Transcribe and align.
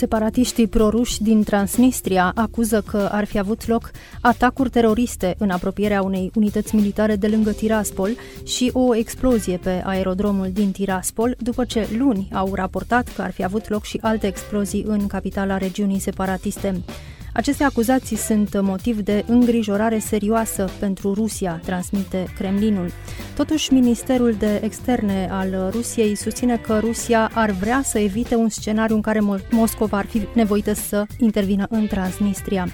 Separatiștii 0.00 0.66
proruși 0.66 1.22
din 1.22 1.42
Transnistria 1.42 2.32
acuză 2.34 2.82
că 2.86 3.08
ar 3.12 3.24
fi 3.24 3.38
avut 3.38 3.66
loc 3.66 3.90
atacuri 4.20 4.70
teroriste 4.70 5.34
în 5.38 5.50
apropierea 5.50 6.02
unei 6.02 6.30
unități 6.34 6.74
militare 6.74 7.16
de 7.16 7.26
lângă 7.26 7.50
Tiraspol 7.50 8.10
și 8.44 8.70
o 8.74 8.94
explozie 8.94 9.56
pe 9.56 9.82
aerodromul 9.84 10.50
din 10.52 10.70
Tiraspol, 10.70 11.36
după 11.38 11.64
ce 11.64 11.88
luni 11.98 12.28
au 12.32 12.54
raportat 12.54 13.08
că 13.14 13.22
ar 13.22 13.30
fi 13.30 13.44
avut 13.44 13.68
loc 13.68 13.84
și 13.84 13.98
alte 14.02 14.26
explozii 14.26 14.84
în 14.86 15.06
capitala 15.06 15.56
regiunii 15.56 15.98
separatiste. 15.98 16.82
Aceste 17.32 17.64
acuzații 17.64 18.16
sunt 18.16 18.60
motiv 18.60 19.00
de 19.00 19.24
îngrijorare 19.26 19.98
serioasă 19.98 20.68
pentru 20.78 21.14
Rusia, 21.14 21.60
transmite 21.64 22.24
Kremlinul. 22.34 22.90
Totuși, 23.36 23.72
Ministerul 23.72 24.34
de 24.38 24.60
Externe 24.64 25.28
al 25.30 25.70
Rusiei 25.70 26.14
susține 26.14 26.56
că 26.56 26.78
Rusia 26.78 27.30
ar 27.34 27.50
vrea 27.50 27.82
să 27.84 27.98
evite 27.98 28.34
un 28.34 28.48
scenariu 28.48 28.94
în 28.94 29.00
care 29.00 29.20
Moscova 29.50 29.96
ar 29.96 30.06
fi 30.06 30.22
nevoită 30.34 30.72
să 30.72 31.06
intervină 31.18 31.66
în 31.70 31.86
Transnistria. 31.86 32.68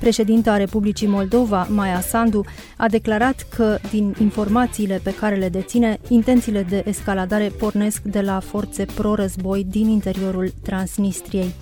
Președinta 0.00 0.56
Republicii 0.56 1.06
Moldova, 1.06 1.66
Maia 1.70 2.00
Sandu, 2.00 2.44
a 2.76 2.88
declarat 2.88 3.46
că, 3.56 3.78
din 3.90 4.14
informațiile 4.20 5.00
pe 5.02 5.14
care 5.14 5.34
le 5.34 5.48
deține, 5.48 5.98
intențiile 6.08 6.62
de 6.62 6.82
escaladare 6.86 7.52
pornesc 7.58 8.02
de 8.02 8.20
la 8.20 8.40
forțe 8.40 8.84
pro-război 8.94 9.66
din 9.70 9.88
interiorul 9.88 10.52
Transnistriei. 10.62 11.54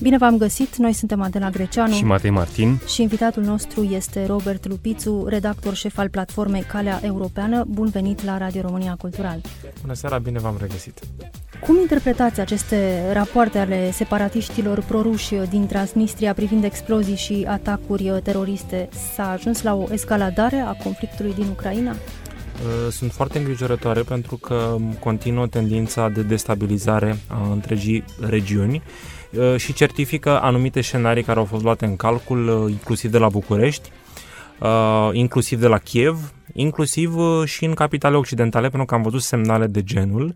Bine 0.00 0.16
v-am 0.16 0.36
găsit, 0.36 0.76
noi 0.76 0.92
suntem 0.92 1.20
Adela 1.20 1.50
Greceanu 1.50 1.94
și 1.94 2.04
Matei 2.04 2.30
Martin 2.30 2.78
și 2.86 3.02
invitatul 3.02 3.42
nostru 3.42 3.82
este 3.82 4.26
Robert 4.26 4.68
Lupițu, 4.68 5.24
redactor 5.28 5.74
șef 5.74 5.98
al 5.98 6.08
platformei 6.08 6.62
Calea 6.62 7.00
Europeană. 7.02 7.64
Bun 7.68 7.88
venit 7.88 8.24
la 8.24 8.38
Radio 8.38 8.60
România 8.60 8.96
Cultural! 8.98 9.40
Bună 9.80 9.94
seara, 9.94 10.18
bine 10.18 10.38
v-am 10.38 10.56
regăsit! 10.60 11.00
Cum 11.60 11.78
interpretați 11.80 12.40
aceste 12.40 13.10
rapoarte 13.12 13.58
ale 13.58 13.90
separatiștilor 13.90 14.82
proruși 14.82 15.34
din 15.34 15.66
Transnistria 15.66 16.34
privind 16.34 16.64
explozii 16.64 17.16
și 17.16 17.44
atacuri 17.48 18.20
teroriste? 18.22 18.88
S-a 19.14 19.30
ajuns 19.30 19.62
la 19.62 19.74
o 19.74 19.86
escaladare 19.92 20.56
a 20.56 20.72
conflictului 20.72 21.34
din 21.34 21.46
Ucraina? 21.50 21.90
Uh, 21.90 22.92
sunt 22.92 23.12
foarte 23.12 23.38
îngrijorătoare 23.38 24.00
pentru 24.00 24.36
că 24.36 24.76
continuă 25.00 25.46
tendința 25.46 26.08
de 26.08 26.22
destabilizare 26.22 27.18
a 27.28 27.50
întregii 27.52 28.04
regiuni 28.20 28.82
Uh, 28.86 29.15
și 29.56 29.72
certifică 29.72 30.40
anumite 30.40 30.80
scenarii 30.80 31.22
care 31.22 31.38
au 31.38 31.44
fost 31.44 31.62
luate 31.62 31.84
în 31.84 31.96
calcul, 31.96 32.48
uh, 32.48 32.70
inclusiv 32.70 33.10
de 33.10 33.18
la 33.18 33.28
București, 33.28 33.90
uh, 34.60 35.08
inclusiv 35.12 35.60
de 35.60 35.66
la 35.66 35.78
Kiev, 35.78 36.32
inclusiv 36.52 37.14
și 37.44 37.64
în 37.64 37.74
capitale 37.74 38.16
occidentale, 38.16 38.68
pentru 38.68 38.86
că 38.86 38.94
am 38.94 39.02
văzut 39.02 39.22
semnale 39.22 39.66
de 39.66 39.82
genul, 39.82 40.32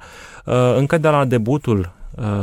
încă 0.76 0.98
de 0.98 1.08
la 1.08 1.24
debutul 1.24 1.92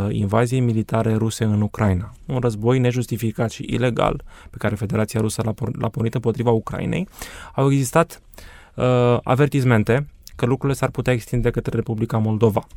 invaziei 0.09 0.59
militare 0.59 1.13
ruse 1.15 1.43
în 1.43 1.61
Ucraina. 1.61 2.11
Un 2.25 2.39
război 2.39 2.79
nejustificat 2.79 3.51
și 3.51 3.65
ilegal 3.69 4.23
pe 4.49 4.57
care 4.57 4.75
Federația 4.75 5.19
Rusă 5.19 5.41
l-a 5.79 5.89
pornit 5.89 6.13
împotriva 6.13 6.51
Ucrainei. 6.51 7.07
Au 7.55 7.71
existat 7.71 8.21
avertizmente 9.23 10.07
că 10.35 10.45
lucrurile 10.45 10.77
s-ar 10.77 10.89
putea 10.89 11.13
extinde 11.13 11.49
către 11.49 11.75
Republica 11.75 12.17
Moldova. 12.17 12.67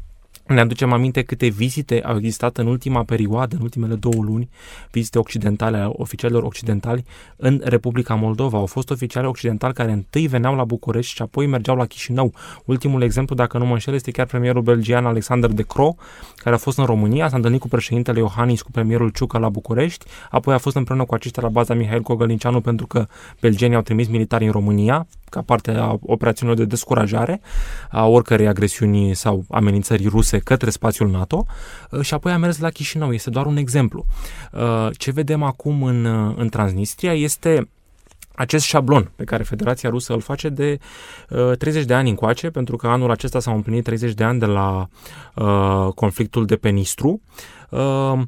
Ne 0.50 0.60
aducem 0.60 0.92
aminte 0.92 1.22
câte 1.22 1.48
vizite 1.48 2.02
au 2.02 2.16
existat 2.16 2.56
în 2.56 2.66
ultima 2.66 3.02
perioadă, 3.02 3.56
în 3.56 3.62
ultimele 3.62 3.94
două 3.94 4.22
luni, 4.22 4.48
vizite 4.90 5.18
occidentale 5.18 5.76
a 5.76 5.90
oficialilor 5.92 6.42
occidentali 6.42 7.04
în 7.36 7.60
Republica 7.64 8.14
Moldova. 8.14 8.58
Au 8.58 8.66
fost 8.66 8.90
oficiali 8.90 9.26
occidentali 9.26 9.74
care 9.74 9.92
întâi 9.92 10.26
veneau 10.26 10.54
la 10.54 10.64
București 10.64 11.14
și 11.14 11.22
apoi 11.22 11.46
mergeau 11.46 11.76
la 11.76 11.86
Chișinău. 11.86 12.34
Ultimul 12.64 13.02
exemplu, 13.02 13.34
dacă 13.34 13.58
nu 13.58 13.64
mă 13.66 13.72
înșel, 13.72 13.94
este 13.94 14.10
chiar 14.10 14.26
premierul 14.26 14.62
belgian 14.62 15.06
Alexander 15.06 15.50
De 15.50 15.62
Croo, 15.62 15.96
care 16.36 16.54
a 16.54 16.58
fost 16.58 16.78
în 16.78 16.84
România, 16.84 17.28
s-a 17.28 17.36
întâlnit 17.36 17.60
cu 17.60 17.68
președintele 17.68 18.18
Iohannis, 18.18 18.62
cu 18.62 18.70
premierul 18.70 19.08
Ciucă 19.08 19.38
la 19.38 19.48
București, 19.48 20.04
apoi 20.30 20.54
a 20.54 20.58
fost 20.58 20.76
împreună 20.76 21.04
cu 21.04 21.14
aceștia 21.14 21.42
la 21.42 21.48
baza 21.48 21.74
Mihail 21.74 22.02
Cogălinceanu 22.02 22.60
pentru 22.60 22.86
că 22.86 23.06
belgenii 23.40 23.76
au 23.76 23.82
trimis 23.82 24.08
militari 24.08 24.44
în 24.44 24.52
România, 24.52 25.06
ca 25.30 25.42
parte 25.42 25.70
a 25.70 25.96
operațiunilor 26.00 26.60
de 26.60 26.66
descurajare 26.68 27.40
a 27.90 28.06
oricărei 28.06 28.46
agresiuni 28.46 29.14
sau 29.14 29.44
amenințări 29.50 30.06
ruse 30.06 30.38
către 30.38 30.70
spațiul 30.70 31.10
NATO 31.10 31.46
uh, 31.90 32.00
și 32.00 32.14
apoi 32.14 32.32
a 32.32 32.38
mers 32.38 32.58
la 32.58 32.70
Chișinău. 32.70 33.12
Este 33.12 33.30
doar 33.30 33.46
un 33.46 33.56
exemplu. 33.56 34.06
Uh, 34.52 34.88
ce 34.96 35.10
vedem 35.10 35.42
acum 35.42 35.82
în, 35.82 36.04
uh, 36.04 36.34
în 36.36 36.48
Transnistria 36.48 37.14
este 37.14 37.68
acest 38.40 38.64
șablon 38.64 39.12
pe 39.16 39.24
care 39.24 39.42
Federația 39.42 39.90
Rusă 39.90 40.12
îl 40.12 40.20
face 40.20 40.48
de 40.48 40.78
uh, 41.28 41.56
30 41.58 41.84
de 41.84 41.94
ani 41.94 42.08
încoace, 42.08 42.50
pentru 42.50 42.76
că 42.76 42.86
anul 42.86 43.10
acesta 43.10 43.40
s-au 43.40 43.54
împlinit 43.54 43.84
30 43.84 44.12
de 44.12 44.24
ani 44.24 44.38
de 44.38 44.46
la 44.46 44.88
uh, 45.34 45.92
conflictul 45.94 46.46
de 46.46 46.56
pe 46.56 46.68
Nistru. 46.68 47.20
Uh, 47.70 48.20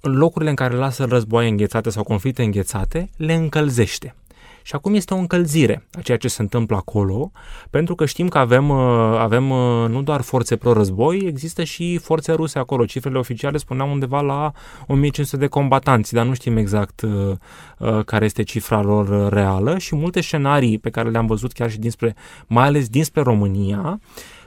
locurile 0.00 0.50
în 0.50 0.56
care 0.56 0.74
lasă 0.74 1.04
războaie 1.04 1.48
înghețate 1.48 1.90
sau 1.90 2.02
conflicte 2.02 2.42
înghețate, 2.42 3.10
le 3.16 3.34
încălzește. 3.34 4.14
Și 4.62 4.74
acum 4.74 4.94
este 4.94 5.14
o 5.14 5.16
încălzire 5.16 5.86
a 5.92 6.00
ceea 6.00 6.18
ce 6.18 6.28
se 6.28 6.42
întâmplă 6.42 6.76
acolo, 6.76 7.30
pentru 7.70 7.94
că 7.94 8.04
știm 8.04 8.28
că 8.28 8.38
avem, 8.38 8.68
uh, 8.68 9.16
avem 9.18 9.50
uh, 9.50 9.88
nu 9.88 10.02
doar 10.02 10.20
forțe 10.20 10.56
pro-război, 10.56 11.18
există 11.26 11.64
și 11.64 11.98
forțe 11.98 12.32
ruse 12.32 12.58
acolo. 12.58 12.84
Cifrele 12.84 13.18
oficiale 13.18 13.58
spuneau 13.58 13.90
undeva 13.90 14.20
la 14.20 14.52
1500 14.86 15.36
de 15.36 15.46
combatanți, 15.46 16.12
dar 16.12 16.26
nu 16.26 16.34
știm 16.34 16.56
exact 16.56 17.00
uh, 17.00 18.04
care 18.04 18.24
este 18.24 18.42
cifra 18.42 18.82
lor 18.82 19.32
reală 19.32 19.78
și 19.78 19.96
multe 19.96 20.20
scenarii 20.20 20.78
pe 20.78 20.90
care 20.90 21.10
le-am 21.10 21.26
văzut 21.26 21.52
chiar 21.52 21.70
și 21.70 21.78
dinspre, 21.78 22.14
mai 22.46 22.66
ales 22.66 22.88
dinspre 22.88 23.22
România, 23.22 24.00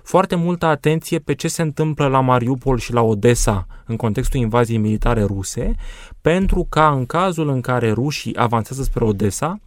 foarte 0.03 0.35
multă 0.35 0.65
atenție 0.65 1.19
pe 1.19 1.33
ce 1.33 1.47
se 1.47 1.61
întâmplă 1.61 2.07
la 2.07 2.19
Mariupol 2.19 2.77
și 2.77 2.93
la 2.93 3.01
Odessa 3.01 3.67
în 3.85 3.95
contextul 3.95 4.39
invaziei 4.39 4.77
militare 4.77 5.23
ruse, 5.23 5.75
pentru 6.21 6.65
ca 6.69 6.91
în 6.91 7.05
cazul 7.05 7.49
în 7.49 7.61
care 7.61 7.91
rușii 7.91 8.37
avansează 8.37 8.83
spre 8.83 9.03
Odessa, 9.03 9.59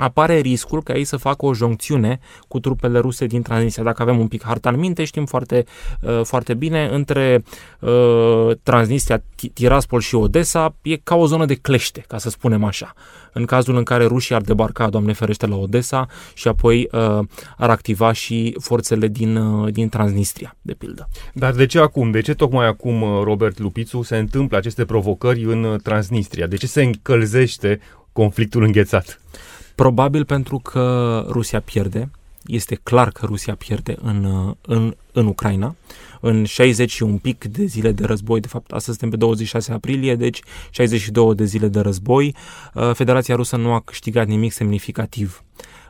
apare 0.00 0.38
riscul 0.38 0.82
ca 0.82 0.94
ei 0.94 1.04
să 1.04 1.16
facă 1.16 1.46
o 1.46 1.54
joncțiune 1.54 2.20
cu 2.48 2.60
trupele 2.60 2.98
ruse 2.98 3.26
din 3.26 3.42
Transnistria. 3.42 3.84
Dacă 3.84 4.02
avem 4.02 4.18
un 4.18 4.28
pic 4.28 4.44
harta 4.44 4.68
în 4.68 4.78
minte, 4.78 5.04
știm 5.04 5.26
foarte, 5.26 5.64
uh, 6.02 6.20
foarte 6.24 6.54
bine, 6.54 6.88
între 6.92 7.44
uh, 7.80 8.50
Transnistria, 8.62 9.22
Tiraspol 9.52 10.00
și 10.00 10.14
Odessa 10.14 10.74
e 10.82 10.96
ca 10.96 11.14
o 11.14 11.26
zonă 11.26 11.44
de 11.44 11.54
clește, 11.54 12.04
ca 12.08 12.18
să 12.18 12.30
spunem 12.30 12.64
așa. 12.64 12.92
În 13.32 13.44
cazul 13.44 13.76
în 13.76 13.82
care 13.82 14.04
rușii 14.04 14.34
ar 14.34 14.40
debarca, 14.40 14.88
Doamne 14.88 15.12
ferește, 15.12 15.46
la 15.46 15.56
Odessa 15.56 16.06
și 16.34 16.48
apoi 16.48 16.88
uh, 16.92 17.18
ar 17.56 17.70
activa 17.70 18.12
și 18.12 18.56
forțele 18.60 19.08
din, 19.08 19.36
uh, 19.36 19.72
din 19.72 19.88
Transnistria, 19.88 20.56
de 20.62 20.72
pildă. 20.72 21.08
Dar 21.34 21.52
de 21.52 21.66
ce 21.66 21.78
acum? 21.78 22.10
De 22.10 22.20
ce 22.20 22.34
tocmai 22.34 22.66
acum, 22.66 23.02
uh, 23.02 23.22
Robert 23.22 23.58
Lupițu, 23.58 24.02
se 24.02 24.16
întâmplă 24.16 24.56
aceste 24.56 24.84
provocări 24.84 25.44
în 25.44 25.64
uh, 25.64 25.80
Transnistria? 25.80 26.46
De 26.46 26.56
ce 26.56 26.66
se 26.66 26.82
încălzește 26.82 27.80
conflictul 28.12 28.62
înghețat? 28.62 29.20
Probabil 29.80 30.24
pentru 30.24 30.58
că 30.58 31.24
Rusia 31.28 31.60
pierde. 31.60 32.10
Este 32.46 32.74
clar 32.82 33.10
că 33.10 33.26
Rusia 33.26 33.54
pierde 33.54 33.96
în, 34.02 34.54
în, 34.60 34.94
în 35.12 35.26
Ucraina. 35.26 35.76
În 36.20 36.44
60 36.44 36.90
și 36.90 37.02
un 37.02 37.18
pic 37.18 37.44
de 37.44 37.64
zile 37.64 37.92
de 37.92 38.04
război, 38.04 38.40
de 38.40 38.46
fapt 38.48 38.70
astăzi 38.70 38.98
suntem 38.98 39.10
pe 39.10 39.24
26 39.24 39.72
aprilie, 39.72 40.16
deci 40.16 40.40
62 40.70 41.34
de 41.34 41.44
zile 41.44 41.68
de 41.68 41.80
război, 41.80 42.34
uh, 42.74 42.90
Federația 42.94 43.34
Rusă 43.34 43.56
nu 43.56 43.72
a 43.72 43.80
câștigat 43.80 44.26
nimic 44.26 44.52
semnificativ 44.52 45.44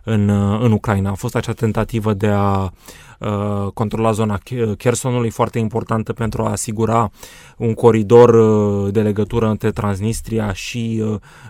în, 0.04 0.28
uh, 0.28 0.60
în 0.62 0.72
Ucraina. 0.72 1.10
A 1.10 1.14
fost 1.14 1.34
acea 1.34 1.52
tentativă 1.52 2.12
de 2.12 2.26
a 2.26 2.70
uh, 3.18 3.66
controla 3.74 4.12
zona 4.12 4.38
Chersonului, 4.76 5.30
foarte 5.30 5.58
importantă 5.58 6.12
pentru 6.12 6.42
a 6.42 6.50
asigura 6.50 7.10
un 7.56 7.74
coridor 7.74 8.34
uh, 8.34 8.92
de 8.92 9.02
legătură 9.02 9.48
între 9.48 9.70
Transnistria 9.70 10.52
și 10.52 11.02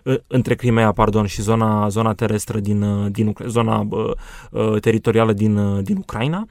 uh, 0.05 0.19
între 0.27 0.55
Crimea, 0.55 0.93
pardon, 0.93 1.27
și 1.27 1.43
zona, 1.43 1.89
zona 1.89 2.13
terestră 2.13 2.59
din, 2.59 2.83
uh, 2.83 3.11
din 3.11 3.35
zona 3.47 3.87
uh, 3.91 4.11
uh, 4.51 4.81
teritorială 4.81 5.33
din, 5.33 5.57
uh, 5.57 5.83
din 5.85 5.97
Ucraina. 5.97 6.47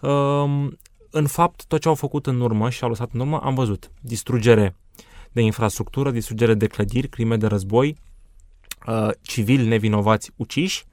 Uh, 0.00 0.68
în 1.14 1.26
fapt, 1.26 1.64
tot 1.66 1.80
ce 1.80 1.88
au 1.88 1.94
făcut 1.94 2.26
în 2.26 2.40
urmă 2.40 2.70
și 2.70 2.82
au 2.82 2.88
lăsat 2.88 3.08
în 3.12 3.20
urmă, 3.20 3.40
am 3.42 3.54
văzut 3.54 3.90
distrugere 4.00 4.76
de 5.32 5.40
infrastructură, 5.40 6.10
distrugere 6.10 6.54
de 6.54 6.66
clădiri, 6.66 7.08
crime 7.08 7.36
de 7.36 7.46
război, 7.46 7.96
uh, 8.86 9.08
civili 9.20 9.68
nevinovați 9.68 10.30
uciși, 10.36 10.84
um, 10.84 10.91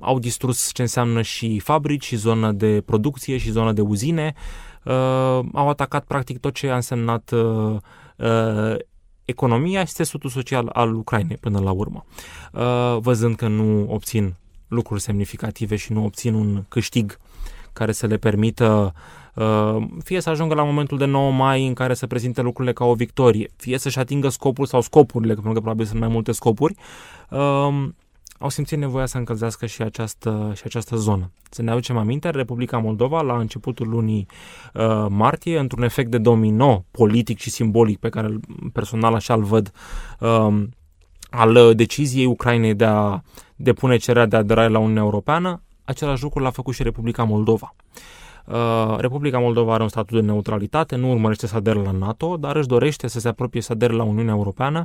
au 0.00 0.18
distrus 0.18 0.70
ce 0.72 0.82
înseamnă 0.82 1.22
și 1.22 1.58
fabrici, 1.58 2.04
și 2.04 2.16
zonă 2.16 2.52
de 2.52 2.82
producție, 2.86 3.36
și 3.36 3.50
zonă 3.50 3.72
de 3.72 3.80
uzine, 3.80 4.34
uh, 4.84 5.40
au 5.52 5.68
atacat 5.68 6.04
practic 6.04 6.38
tot 6.38 6.54
ce 6.54 6.68
a 6.68 6.74
însemnat 6.74 7.30
uh, 7.30 7.76
uh, 8.16 8.76
economia 9.24 9.84
și 9.84 9.92
țesutul 9.92 10.30
social 10.30 10.68
al 10.72 10.94
Ucrainei 10.94 11.36
până 11.36 11.58
la 11.58 11.70
urmă. 11.70 12.04
Uh, 12.52 12.96
văzând 13.00 13.36
că 13.36 13.48
nu 13.48 13.86
obțin 13.88 14.34
lucruri 14.68 15.00
semnificative 15.00 15.76
și 15.76 15.92
nu 15.92 16.04
obțin 16.04 16.34
un 16.34 16.64
câștig 16.68 17.18
care 17.72 17.92
să 17.92 18.06
le 18.06 18.16
permită 18.16 18.94
uh, 19.34 19.76
fie 20.04 20.20
să 20.20 20.30
ajungă 20.30 20.54
la 20.54 20.62
momentul 20.62 20.98
de 20.98 21.04
9 21.04 21.32
mai 21.32 21.66
în 21.66 21.74
care 21.74 21.94
să 21.94 22.06
prezinte 22.06 22.40
lucrurile 22.40 22.72
ca 22.72 22.84
o 22.84 22.94
victorie, 22.94 23.50
fie 23.56 23.78
să-și 23.78 23.98
atingă 23.98 24.28
scopul 24.28 24.66
sau 24.66 24.80
scopurile, 24.80 25.32
pentru 25.32 25.52
că 25.52 25.60
probabil 25.60 25.84
sunt 25.84 26.00
mai 26.00 26.08
multe 26.08 26.32
scopuri, 26.32 26.74
uh, 27.30 27.88
au 28.42 28.48
simțit 28.48 28.78
nevoia 28.78 29.06
să 29.06 29.18
încălzească 29.18 29.66
și 29.66 29.82
această, 29.82 30.52
și 30.54 30.62
această 30.64 30.96
zonă. 30.96 31.30
Să 31.50 31.62
ne 31.62 31.70
aducem 31.70 31.96
aminte, 31.96 32.30
Republica 32.30 32.78
Moldova, 32.78 33.20
la 33.20 33.38
începutul 33.38 33.88
lunii 33.88 34.26
uh, 34.74 35.06
martie, 35.08 35.58
într-un 35.58 35.82
efect 35.82 36.10
de 36.10 36.18
domino 36.18 36.84
politic 36.90 37.38
și 37.38 37.50
simbolic 37.50 37.98
pe 37.98 38.08
care 38.08 38.38
personal 38.72 39.14
așa-l 39.14 39.42
văd, 39.42 39.72
uh, 40.20 40.62
al 41.30 41.74
deciziei 41.74 42.26
Ucrainei 42.26 42.74
de 42.74 42.84
a 42.84 43.20
depune 43.56 43.96
cererea 43.96 44.26
de 44.26 44.36
aderare 44.36 44.68
la 44.68 44.78
Uniunea 44.78 45.02
Europeană, 45.02 45.62
același 45.84 46.22
lucru 46.22 46.42
l-a 46.42 46.50
făcut 46.50 46.74
și 46.74 46.82
Republica 46.82 47.24
Moldova. 47.24 47.74
Uh, 47.74 48.21
Republica 48.96 49.38
Moldova 49.38 49.72
are 49.72 49.82
un 49.82 49.88
statut 49.88 50.20
de 50.20 50.26
neutralitate, 50.26 50.96
nu 50.96 51.10
urmărește 51.10 51.46
să 51.46 51.56
adere 51.56 51.78
la 51.78 51.90
NATO, 51.90 52.36
dar 52.36 52.56
își 52.56 52.66
dorește 52.66 53.06
să 53.06 53.20
se 53.20 53.28
apropie 53.28 53.60
să 53.60 53.72
adere 53.72 53.92
la 53.92 54.02
Uniunea 54.02 54.34
Europeană 54.34 54.84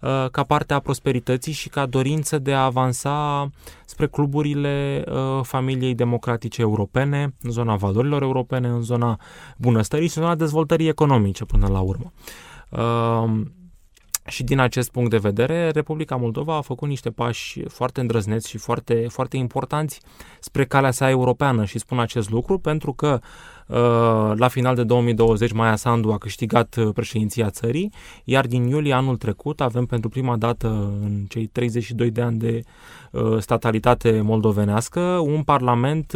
uh, 0.00 0.26
ca 0.30 0.42
parte 0.42 0.74
a 0.74 0.78
prosperității 0.78 1.52
și 1.52 1.68
ca 1.68 1.86
dorință 1.86 2.38
de 2.38 2.54
a 2.54 2.64
avansa 2.64 3.48
spre 3.84 4.06
cluburile 4.06 5.04
uh, 5.08 5.40
familiei 5.42 5.94
democratice 5.94 6.60
europene, 6.60 7.34
în 7.42 7.50
zona 7.50 7.76
valorilor 7.76 8.22
europene, 8.22 8.68
în 8.68 8.82
zona 8.82 9.18
bunăstării 9.56 10.08
și 10.08 10.16
în 10.18 10.22
zona 10.22 10.34
dezvoltării 10.34 10.88
economice 10.88 11.44
până 11.44 11.66
la 11.66 11.80
urmă. 11.80 12.12
Și 14.28 14.44
din 14.44 14.58
acest 14.58 14.90
punct 14.90 15.10
de 15.10 15.16
vedere, 15.16 15.70
Republica 15.70 16.16
Moldova 16.16 16.56
a 16.56 16.60
făcut 16.60 16.88
niște 16.88 17.10
pași 17.10 17.62
foarte 17.62 18.00
îndrăzneți 18.00 18.48
și 18.48 18.58
foarte, 18.58 19.06
foarte 19.08 19.36
importanți 19.36 20.00
spre 20.40 20.64
calea 20.64 20.90
sa 20.90 21.10
europeană. 21.10 21.64
Și 21.64 21.78
spun 21.78 21.98
acest 21.98 22.30
lucru 22.30 22.58
pentru 22.58 22.92
că 22.92 23.18
uh, 23.22 23.57
la 24.34 24.48
final 24.48 24.74
de 24.74 24.84
2020 24.84 25.52
Maia 25.52 25.76
Sandu 25.76 26.12
a 26.12 26.18
câștigat 26.18 26.76
uh, 26.76 26.88
președinția 26.94 27.50
țării, 27.50 27.92
iar 28.24 28.46
din 28.46 28.66
iulie 28.66 28.92
anul 28.92 29.16
trecut 29.16 29.60
avem 29.60 29.86
pentru 29.86 30.08
prima 30.08 30.36
dată 30.36 30.68
în 31.02 31.24
cei 31.28 31.46
32 31.46 32.10
de 32.10 32.20
ani 32.20 32.38
de 32.38 32.62
uh, 33.12 33.38
statalitate 33.38 34.20
moldovenească 34.20 35.00
un 35.00 35.42
parlament 35.42 36.12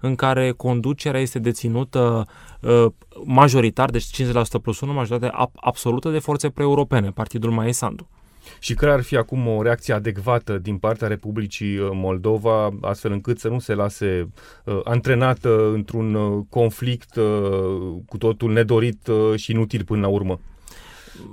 în 0.00 0.14
care 0.14 0.50
conducerea 0.50 1.20
este 1.20 1.38
deținută 1.38 2.26
Uh, 2.64 2.86
majoritar, 3.24 3.90
deci 3.90 4.22
50% 4.22 4.60
plus 4.62 4.80
1, 4.80 4.92
majoritate 4.92 5.50
absolută 5.54 6.10
de 6.10 6.18
forțe 6.18 6.50
pre-europene, 6.50 7.10
Partidul 7.10 7.50
Mae 7.50 7.72
Sandu. 7.72 8.08
Și 8.58 8.74
care 8.74 8.92
ar 8.92 9.02
fi 9.02 9.16
acum 9.16 9.46
o 9.46 9.62
reacție 9.62 9.94
adecvată 9.94 10.58
din 10.58 10.76
partea 10.76 11.08
Republicii 11.08 11.78
uh, 11.78 11.90
Moldova, 11.92 12.70
astfel 12.80 13.12
încât 13.12 13.38
să 13.38 13.48
nu 13.48 13.58
se 13.58 13.74
lase 13.74 14.28
uh, 14.64 14.80
antrenată 14.84 15.70
într-un 15.72 16.14
uh, 16.14 16.44
conflict 16.48 17.16
uh, 17.16 17.24
cu 18.06 18.18
totul 18.18 18.52
nedorit 18.52 19.06
uh, 19.06 19.38
și 19.38 19.50
inutil 19.50 19.84
până 19.84 20.00
la 20.00 20.08
urmă? 20.08 20.40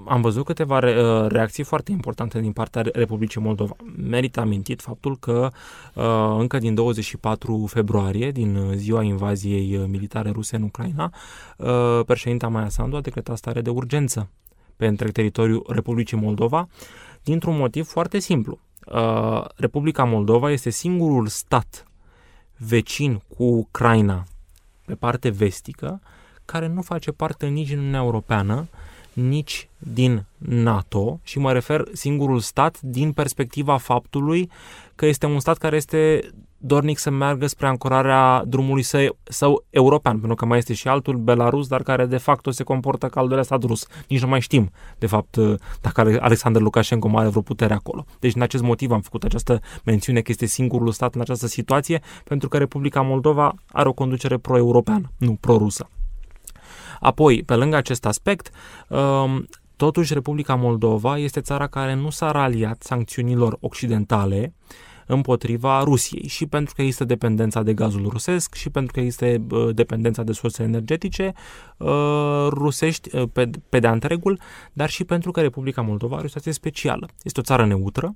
am 0.05 0.21
văzut 0.21 0.45
câteva 0.45 0.79
re- 0.79 1.01
uh, 1.01 1.27
reacții 1.27 1.63
foarte 1.63 1.91
importante 1.91 2.39
din 2.39 2.51
partea 2.51 2.83
Republicii 2.93 3.41
Moldova. 3.41 3.75
Merită 3.95 4.39
amintit 4.39 4.81
faptul 4.81 5.17
că 5.17 5.49
uh, 5.93 6.35
încă 6.39 6.57
din 6.57 6.73
24 6.73 7.65
februarie, 7.65 8.31
din 8.31 8.71
ziua 8.75 9.03
invaziei 9.03 9.85
militare 9.87 10.29
ruse 10.29 10.55
în 10.55 10.61
Ucraina, 10.61 11.13
uh, 11.57 11.99
președinta 12.05 12.47
Maia 12.47 12.69
Sandu 12.69 12.95
a 12.95 13.01
decretat 13.01 13.37
stare 13.37 13.61
de 13.61 13.69
urgență 13.69 14.29
pe 14.81 14.87
întreg 14.87 15.11
teritoriul 15.11 15.65
Republicii 15.67 16.17
Moldova, 16.17 16.67
dintr-un 17.23 17.57
motiv 17.57 17.85
foarte 17.85 18.19
simplu. 18.19 18.59
Republica 19.55 20.03
Moldova 20.03 20.51
este 20.51 20.69
singurul 20.69 21.27
stat 21.27 21.87
vecin 22.57 23.21
cu 23.37 23.43
Ucraina 23.43 24.23
pe 24.85 24.95
parte 24.95 25.29
vestică 25.29 26.01
care 26.45 26.67
nu 26.67 26.81
face 26.81 27.11
parte 27.11 27.47
nici 27.47 27.67
din 27.67 27.77
Uniunea 27.77 28.01
Europeană, 28.01 28.67
nici 29.13 29.69
din 29.77 30.25
NATO 30.37 31.19
și 31.23 31.39
mă 31.39 31.51
refer 31.51 31.87
singurul 31.93 32.39
stat 32.39 32.81
din 32.81 33.11
perspectiva 33.11 33.77
faptului 33.77 34.49
că 34.95 35.05
este 35.05 35.25
un 35.25 35.39
stat 35.39 35.57
care 35.57 35.75
este 35.75 36.29
dornic 36.61 36.97
să 36.97 37.09
meargă 37.09 37.47
spre 37.47 37.67
ancorarea 37.67 38.43
drumului 38.45 38.81
său, 38.81 39.17
său 39.23 39.65
european, 39.69 40.17
pentru 40.17 40.35
că 40.35 40.45
mai 40.45 40.57
este 40.57 40.73
și 40.73 40.87
altul, 40.87 41.15
Belarus, 41.15 41.67
dar 41.67 41.83
care 41.83 42.05
de 42.05 42.17
fapt 42.17 42.53
se 42.53 42.63
comportă 42.63 43.07
ca 43.07 43.19
al 43.19 43.25
doilea 43.25 43.45
stat 43.45 43.63
rus. 43.63 43.87
Nici 44.07 44.21
nu 44.21 44.27
mai 44.27 44.39
știm, 44.39 44.71
de 44.97 45.07
fapt, 45.07 45.37
dacă 45.81 46.17
Alexander 46.21 46.61
Lukashenko 46.61 47.07
mai 47.07 47.21
are 47.21 47.29
vreo 47.29 47.41
putere 47.41 47.73
acolo. 47.73 48.05
Deci, 48.19 48.33
din 48.33 48.41
acest 48.41 48.63
motiv 48.63 48.91
am 48.91 49.01
făcut 49.01 49.23
această 49.23 49.59
mențiune 49.83 50.21
că 50.21 50.31
este 50.31 50.45
singurul 50.45 50.91
stat 50.91 51.15
în 51.15 51.21
această 51.21 51.47
situație, 51.47 52.01
pentru 52.23 52.49
că 52.49 52.57
Republica 52.57 53.01
Moldova 53.01 53.53
are 53.71 53.87
o 53.87 53.93
conducere 53.93 54.37
pro-europeană, 54.37 55.11
nu 55.17 55.37
pro-rusă. 55.39 55.89
Apoi, 56.99 57.43
pe 57.43 57.55
lângă 57.55 57.75
acest 57.75 58.05
aspect, 58.05 58.49
um, 58.87 59.47
totuși 59.75 60.13
Republica 60.13 60.55
Moldova 60.55 61.17
este 61.17 61.41
țara 61.41 61.67
care 61.67 61.93
nu 61.93 62.09
s-a 62.09 62.31
raliat 62.31 62.83
sancțiunilor 62.83 63.57
occidentale 63.59 64.53
împotriva 65.11 65.83
Rusiei 65.83 66.27
și 66.27 66.45
pentru 66.45 66.73
că 66.75 66.81
există 66.81 67.03
dependența 67.03 67.63
de 67.63 67.73
gazul 67.73 68.07
rusesc 68.07 68.53
și 68.53 68.69
pentru 68.69 68.93
că 68.93 68.99
există 68.99 69.37
dependența 69.73 70.23
de 70.23 70.31
surse 70.31 70.63
energetice 70.63 71.33
uh, 71.77 72.47
rusești 72.49 73.15
uh, 73.15 73.23
pe, 73.33 73.49
pe 73.69 73.79
de 73.79 73.87
întregul, 73.87 74.39
dar 74.73 74.89
și 74.89 75.03
pentru 75.03 75.31
că 75.31 75.41
Republica 75.41 75.81
Moldova 75.81 76.15
are 76.15 76.25
o 76.25 76.27
situație 76.27 76.51
specială. 76.51 77.07
Este 77.23 77.39
o 77.39 77.43
țară 77.43 77.65
neutră, 77.65 78.15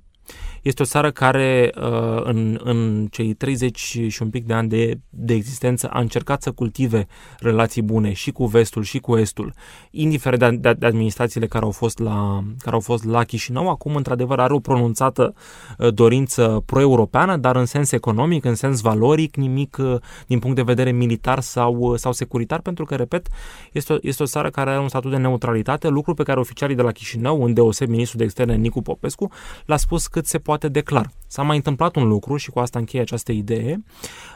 este 0.62 0.82
o 0.82 0.84
țară 0.84 1.10
care 1.10 1.72
uh, 1.76 2.20
în, 2.22 2.60
în 2.64 3.08
cei 3.10 3.34
30 3.34 3.78
și 4.08 4.22
un 4.22 4.30
pic 4.30 4.44
de 4.46 4.52
ani 4.52 4.68
de, 4.68 4.98
de 5.10 5.34
existență 5.34 5.88
a 5.92 6.00
încercat 6.00 6.42
să 6.42 6.52
cultive 6.52 7.06
relații 7.38 7.82
bune 7.82 8.12
și 8.12 8.30
cu 8.30 8.46
vestul 8.46 8.82
și 8.82 8.98
cu 8.98 9.16
estul, 9.16 9.54
indiferent 9.90 10.60
de, 10.60 10.68
de, 10.68 10.76
de 10.78 10.86
administrațiile 10.86 11.46
care 11.46 11.64
au 11.64 11.70
fost 11.70 11.98
la, 11.98 12.44
care 12.58 12.74
au 12.74 12.80
fost 12.80 13.04
la 13.04 13.24
Chișinău. 13.24 13.68
Acum, 13.68 13.96
într-adevăr, 13.96 14.38
are 14.38 14.52
o 14.52 14.58
pronunțată 14.58 15.34
uh, 15.78 15.94
dorință 15.94 16.62
pro-europeană, 16.66 17.36
dar 17.36 17.56
în 17.56 17.66
sens 17.66 17.92
economic, 17.92 18.44
în 18.44 18.54
sens 18.54 18.80
valoric, 18.80 19.36
nimic 19.36 19.76
uh, 19.80 19.96
din 20.26 20.38
punct 20.38 20.56
de 20.56 20.62
vedere 20.62 20.90
militar 20.90 21.40
sau, 21.40 21.96
sau 21.96 22.12
securitar, 22.12 22.60
pentru 22.60 22.84
că, 22.84 22.94
repet, 22.94 23.28
este 23.72 23.92
o, 23.92 23.96
este 24.00 24.22
o 24.22 24.26
țară 24.26 24.50
care 24.50 24.70
are 24.70 24.80
un 24.80 24.88
statut 24.88 25.10
de 25.10 25.16
neutralitate, 25.16 25.88
lucru 25.88 26.14
pe 26.14 26.22
care 26.22 26.40
oficialii 26.40 26.76
de 26.76 26.82
la 26.82 26.92
Chișinău, 26.92 27.42
unde 27.42 27.60
o 27.60 27.70
ministrul 27.88 28.18
de 28.18 28.24
externe 28.24 28.54
Nicu 28.56 28.82
Popescu, 28.82 29.30
l-a 29.64 29.76
spus 29.76 30.06
cât 30.16 30.26
se 30.26 30.38
poate 30.38 30.68
declar. 30.68 31.10
S-a 31.26 31.42
mai 31.42 31.56
întâmplat 31.56 31.96
un 31.96 32.08
lucru 32.08 32.36
și 32.36 32.50
cu 32.50 32.58
asta 32.58 32.78
încheie 32.78 33.02
această 33.02 33.32
idee. 33.32 33.84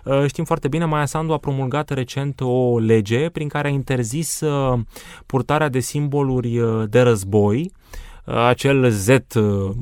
Uh, 0.05 0.25
știm 0.27 0.44
foarte 0.44 0.69
bine, 0.69 0.85
Maia 0.85 1.07
Sandu 1.07 1.33
a 1.33 1.38
promulgat 1.38 1.90
recent 1.90 2.40
o 2.40 2.78
lege 2.78 3.28
prin 3.28 3.49
care 3.49 3.69
a 3.69 3.71
interzis 3.71 4.40
uh, 4.40 4.78
purtarea 5.26 5.69
de 5.69 5.81
simboluri 5.81 6.59
uh, 6.59 6.88
de 6.88 7.00
război, 7.00 7.73
acel 8.25 8.90
Z 8.90 9.09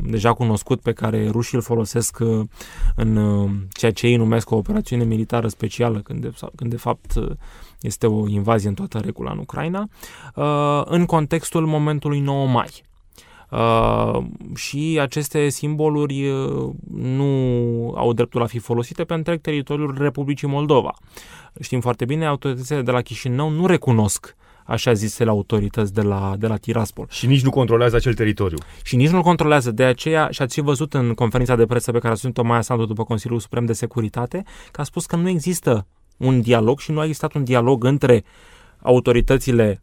deja 0.04 0.32
cunoscut 0.32 0.80
pe 0.80 0.92
care 0.92 1.28
rușii 1.28 1.56
îl 1.56 1.62
folosesc 1.62 2.18
în 2.96 3.18
ceea 3.70 3.92
ce 3.92 4.06
ei 4.06 4.16
numesc 4.16 4.50
o 4.50 4.56
operațiune 4.56 5.04
militară 5.04 5.48
specială, 5.48 5.98
când 5.98 6.20
de, 6.20 6.32
când 6.54 6.70
de 6.70 6.76
fapt 6.76 7.14
este 7.80 8.06
o 8.06 8.28
invazie 8.28 8.68
în 8.68 8.74
toată 8.74 8.98
regula 8.98 9.30
în 9.30 9.38
Ucraina, 9.38 9.88
în 10.84 11.06
contextul 11.06 11.66
momentului 11.66 12.20
9 12.20 12.46
mai. 12.46 12.86
Uh, 13.50 14.24
și 14.54 14.98
aceste 15.00 15.48
simboluri 15.48 16.28
uh, 16.28 16.70
nu 16.94 17.24
au 17.96 18.12
dreptul 18.12 18.42
a 18.42 18.46
fi 18.46 18.58
folosite 18.58 19.04
pe 19.04 19.14
întreg 19.14 19.40
teritoriul 19.40 19.96
Republicii 19.98 20.48
Moldova. 20.48 20.94
Știm 21.60 21.80
foarte 21.80 22.04
bine, 22.04 22.26
autoritățile 22.26 22.82
de 22.82 22.90
la 22.90 23.00
Chișinău 23.00 23.50
nu 23.50 23.66
recunosc 23.66 24.36
așa 24.68 24.92
zisele 24.92 25.30
autorități 25.30 25.92
de 25.94 26.02
la, 26.02 26.34
de 26.38 26.46
la 26.46 26.56
Tiraspol. 26.56 27.06
Și 27.10 27.26
nici 27.26 27.42
nu 27.42 27.50
controlează 27.50 27.96
acel 27.96 28.14
teritoriu. 28.14 28.58
Și 28.82 28.96
nici 28.96 29.10
nu 29.10 29.22
controlează. 29.22 29.70
De 29.70 29.84
aceea, 29.84 30.28
și 30.30 30.42
ați 30.42 30.54
și 30.54 30.60
văzut 30.60 30.94
în 30.94 31.14
conferința 31.14 31.56
de 31.56 31.66
presă 31.66 31.92
pe 31.92 31.98
care 31.98 32.12
a 32.12 32.16
ținut-o 32.16 32.42
Maia 32.42 32.60
Sandu 32.60 32.84
după 32.84 33.04
Consiliul 33.04 33.40
Suprem 33.40 33.64
de 33.64 33.72
Securitate, 33.72 34.42
că 34.70 34.80
a 34.80 34.84
spus 34.84 35.06
că 35.06 35.16
nu 35.16 35.28
există 35.28 35.86
un 36.16 36.40
dialog 36.40 36.78
și 36.78 36.90
nu 36.90 37.00
a 37.00 37.04
existat 37.04 37.34
un 37.34 37.44
dialog 37.44 37.84
între 37.84 38.24
autoritățile 38.82 39.82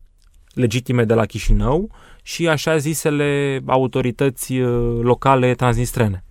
legitime 0.53 1.03
de 1.03 1.13
la 1.13 1.25
Chișinău 1.25 1.89
și 2.27 2.47
așa 2.47 2.77
zisele 2.77 3.61
autorități 3.65 4.53
uh, 4.53 4.99
locale 5.01 5.53
transnistrene. 5.53 6.24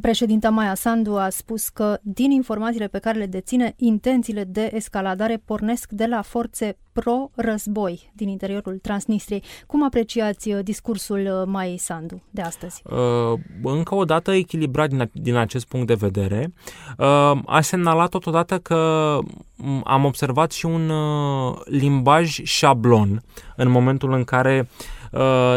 Președinta 0.00 0.50
Maia 0.50 0.74
Sandu 0.74 1.16
a 1.16 1.28
spus 1.28 1.68
că, 1.68 1.98
din 2.02 2.30
informațiile 2.30 2.86
pe 2.86 2.98
care 2.98 3.18
le 3.18 3.26
deține, 3.26 3.74
intențiile 3.76 4.44
de 4.44 4.70
escaladare 4.74 5.42
pornesc 5.44 5.90
de 5.90 6.06
la 6.06 6.22
forțe 6.22 6.76
pro-război 6.92 8.10
din 8.12 8.28
interiorul 8.28 8.78
Transnistriei. 8.82 9.42
Cum 9.66 9.84
apreciați 9.84 10.48
uh, 10.52 10.58
discursul 10.62 11.18
uh, 11.18 11.46
Maia 11.46 11.74
Sandu 11.76 12.22
de 12.30 12.42
astăzi? 12.42 12.82
Uh, 12.84 13.38
încă 13.62 13.94
o 13.94 14.04
dată 14.04 14.32
echilibrat 14.32 14.88
din, 14.88 15.10
din 15.12 15.34
acest 15.34 15.66
punct 15.66 15.86
de 15.86 15.94
vedere. 15.94 16.52
Uh, 16.98 17.38
a 17.46 17.60
semnalat 17.60 18.08
totodată 18.08 18.58
că 18.58 19.18
mm, 19.56 19.80
am 19.84 20.04
observat 20.04 20.52
și 20.52 20.66
un 20.66 20.88
uh, 20.88 21.56
limbaj 21.64 22.42
șablon 22.42 23.22
în 23.56 23.70
momentul 23.70 24.12
în 24.12 24.24
care 24.24 24.68
uh, 24.68 24.94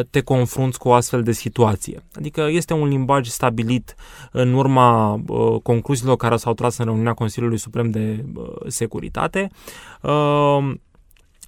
te 0.10 0.22
confrunți 0.22 0.80
cu 0.80 0.88
o 0.88 0.94
astfel 0.94 1.24
de 1.24 1.32
situație. 1.32 2.04
Adică 2.14 2.48
este 2.50 2.74
un 2.74 2.88
limbaj 2.88 3.28
stabilit 3.28 3.96
în 4.32 4.54
urma 4.54 5.14
uh, 5.28 5.62
concluziilor 5.64 6.16
care 6.16 6.36
s-au 6.36 6.54
tras 6.54 6.78
în 6.78 6.86
reuniunea 6.86 7.14
Consiliului 7.14 7.58
Suprem 7.58 7.90
de 7.90 8.26
Securitate 8.68 9.50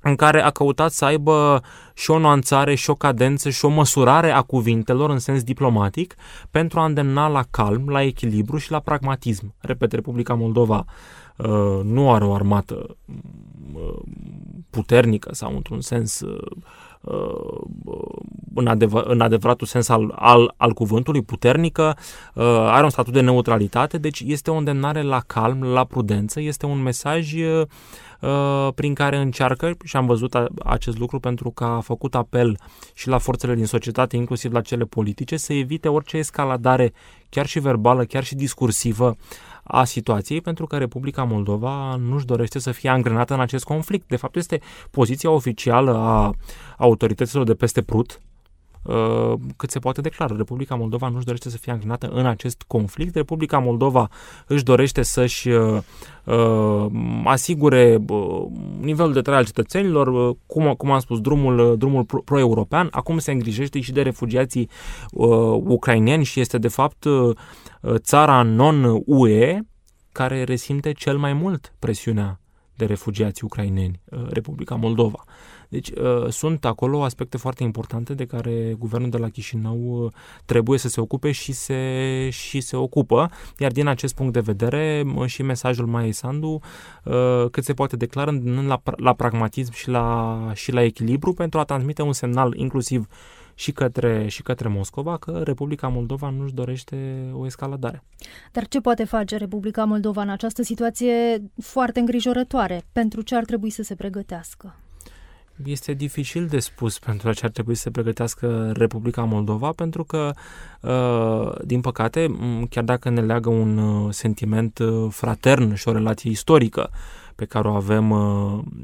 în 0.01 0.16
care 0.16 0.42
a 0.42 0.50
căutat 0.50 0.92
să 0.92 1.06
aibă 1.06 1.62
și 1.94 2.12
o 2.12 2.18
nuanțare, 2.18 2.75
și 2.75 2.89
o 2.89 2.96
cadență, 2.96 3.50
și 3.50 3.66
o 3.66 3.70
măsurare 3.70 4.32
a 4.32 4.42
cuvintelor 4.42 5.10
în 5.10 5.20
sens 5.20 5.44
diplomatic 5.44 6.16
pentru 6.51 6.80
a 6.80 6.86
îndemna 6.86 7.28
la 7.28 7.44
calm, 7.51 7.89
la 7.89 8.01
echilibru 8.01 8.58
și 8.58 8.72
la 8.72 8.80
pragmatism. 8.80 9.54
Repet, 9.58 9.92
Republica 9.92 10.34
Moldova 10.34 10.86
uh, 11.38 11.80
nu 11.84 12.12
are 12.13 12.25
o 12.25 12.34
armată 12.34 12.98
uh, 13.74 14.00
puternică 14.70 15.34
sau 15.34 15.56
într-un 15.56 15.82
sens 15.82 16.20
uh, 16.20 16.51
în, 18.56 18.68
adevăr, 18.68 19.03
în 19.08 19.22
adevăratul 19.22 19.68
sens 19.68 19.89
al, 19.89 20.13
al, 20.15 20.53
al 20.58 20.74
cuvântului, 20.74 21.22
puternică, 21.22 21.98
are 22.68 22.84
un 22.84 22.89
statut 22.89 23.13
de 23.13 23.22
neutralitate, 23.22 23.98
deci 23.98 24.24
este 24.25 24.51
o 24.51 24.56
îndemnare 24.56 25.01
la 25.01 25.20
calm, 25.27 25.63
la 25.63 25.84
prudență, 25.84 26.41
este 26.41 26.65
un 26.65 26.82
mesaj 26.82 27.34
Uh, 28.20 28.68
prin 28.75 28.94
care 28.94 29.18
încearcă, 29.18 29.77
și 29.84 29.96
am 29.96 30.06
văzut 30.06 30.36
acest 30.65 30.98
lucru 30.98 31.20
pentru 31.20 31.50
că 31.50 31.63
a 31.63 31.79
făcut 31.79 32.15
apel 32.15 32.58
și 32.94 33.08
la 33.08 33.18
forțele 33.18 33.56
din 33.56 33.65
societate, 33.65 34.15
inclusiv 34.15 34.53
la 34.53 34.62
cele 34.62 34.84
politice, 34.84 35.38
să 35.38 35.53
evite 35.53 35.88
orice 35.88 36.18
escaladare, 36.18 36.94
chiar 37.29 37.46
și 37.46 37.60
verbală, 37.60 38.03
chiar 38.03 38.24
și 38.24 38.36
discursivă, 38.36 39.15
a 39.71 39.83
situației, 39.83 40.41
pentru 40.41 40.65
că 40.65 40.77
Republica 40.77 41.23
Moldova 41.23 41.95
nu-și 41.95 42.25
dorește 42.25 42.59
să 42.59 42.71
fie 42.71 42.89
angrenată 42.89 43.33
în 43.33 43.39
acest 43.39 43.63
conflict. 43.63 44.07
De 44.07 44.15
fapt, 44.15 44.35
este 44.35 44.59
poziția 44.91 45.29
oficială 45.29 45.97
a 45.97 46.33
autorităților 46.77 47.45
de 47.45 47.53
peste 47.53 47.81
Prut, 47.81 48.19
Uh, 48.83 49.33
cât 49.55 49.71
se 49.71 49.79
poate 49.79 50.01
declară. 50.01 50.33
Republica 50.38 50.75
Moldova 50.75 51.07
nu 51.07 51.15
își 51.15 51.25
dorește 51.25 51.49
să 51.49 51.57
fie 51.57 51.71
angrenată 51.71 52.09
în 52.13 52.25
acest 52.25 52.63
conflict. 52.67 53.15
Republica 53.15 53.57
Moldova 53.57 54.09
își 54.47 54.63
dorește 54.63 55.01
să-și 55.01 55.49
uh, 55.49 55.81
uh 56.23 56.85
asigure 57.23 57.97
uh, 58.07 58.45
nivelul 58.79 59.13
de 59.13 59.21
trai 59.21 59.38
al 59.38 59.45
cetățenilor, 59.45 60.07
uh, 60.07 60.35
cum, 60.45 60.73
cum 60.73 60.91
am 60.91 60.99
spus, 60.99 61.19
drumul, 61.19 61.77
drumul 61.77 62.05
pro-european. 62.25 62.88
Acum 62.91 63.17
se 63.17 63.31
îngrijește 63.31 63.79
și 63.79 63.91
de 63.91 64.01
refugiații 64.01 64.69
uh, 65.11 65.61
ucraineni 65.65 66.23
și 66.23 66.39
este 66.39 66.57
de 66.57 66.67
fapt 66.67 67.03
uh, 67.03 67.35
țara 67.98 68.41
non-UE 68.41 69.59
care 70.12 70.43
resimte 70.43 70.91
cel 70.91 71.17
mai 71.17 71.33
mult 71.33 71.74
presiunea 71.79 72.39
de 72.75 72.86
refugiați 72.86 73.43
ucraineni, 73.43 74.01
Republica 74.29 74.75
Moldova. 74.75 75.24
Deci 75.69 75.89
uh, 75.89 76.27
sunt 76.29 76.65
acolo 76.65 77.03
aspecte 77.03 77.38
foarte 77.38 77.63
importante 77.63 78.13
de 78.13 78.25
care 78.25 78.75
guvernul 78.77 79.09
de 79.09 79.17
la 79.17 79.29
Chișinău 79.29 80.03
uh, 80.03 80.12
trebuie 80.45 80.79
să 80.79 80.88
se 80.88 81.01
ocupe 81.01 81.31
și 81.31 81.51
se, 81.51 82.29
și 82.29 82.62
se 82.62 82.75
ocupă, 82.75 83.29
iar 83.57 83.71
din 83.71 83.88
acest 83.88 84.15
punct 84.15 84.33
de 84.33 84.39
vedere 84.39 85.05
și 85.25 85.43
mesajul 85.43 85.86
Maia 85.86 86.12
Sandu 86.12 86.59
uh, 87.03 87.45
cât 87.51 87.63
se 87.63 87.74
poate 87.74 87.95
declară 87.95 88.41
la, 88.67 88.81
la 88.95 89.13
pragmatism 89.13 89.74
și 89.74 89.89
la, 89.89 90.51
și 90.53 90.71
la 90.71 90.83
echilibru 90.83 91.33
pentru 91.33 91.59
a 91.59 91.63
transmite 91.63 92.01
un 92.01 92.13
semnal 92.13 92.53
inclusiv 92.55 93.07
și 93.60 93.72
către, 93.72 94.28
și 94.28 94.42
către 94.42 94.68
Moscova 94.68 95.18
că 95.18 95.42
Republica 95.44 95.88
Moldova 95.88 96.30
nu-și 96.30 96.54
dorește 96.54 97.30
o 97.34 97.46
escaladare. 97.46 98.04
Dar 98.51 98.68
ce 98.68 98.80
poate 98.80 99.04
face 99.04 99.38
Republica 99.38 99.84
Moldova 99.84 100.22
în 100.22 100.30
această 100.30 100.63
situație 100.63 101.44
foarte 101.62 102.00
îngrijorătoare? 102.00 102.84
Pentru 102.92 103.22
ce 103.22 103.36
ar 103.36 103.46
trebui 103.46 103.70
să 103.70 103.84
se 103.84 103.96
pregătească? 103.96 104.75
este 105.66 105.94
dificil 105.94 106.48
de 106.48 106.60
spus 106.60 107.00
pentru 107.00 107.34
ce 107.34 107.46
ar 107.46 107.51
trebui 107.51 107.75
să 107.75 107.82
se 107.82 107.92
pregătească 107.92 108.72
Republica 108.75 109.24
Moldova, 109.24 109.72
pentru 109.72 110.04
că, 110.04 110.32
uh, 110.82 111.66
din 111.66 111.82
păcate, 111.82 112.36
chiar 112.70 112.84
dacă 112.84 113.10
ne 113.10 113.22
leagă 113.22 113.50
un 113.50 113.78
uh, 113.78 114.13
sentiment 114.13 114.78
uh, 114.78 115.08
fratern 115.10 115.74
și 115.74 115.88
o 115.88 115.92
relație 115.92 116.32
istorică 116.32 116.89
pe 117.36 117.46
care 117.46 117.68
o 117.68 117.74
avem, 117.74 118.13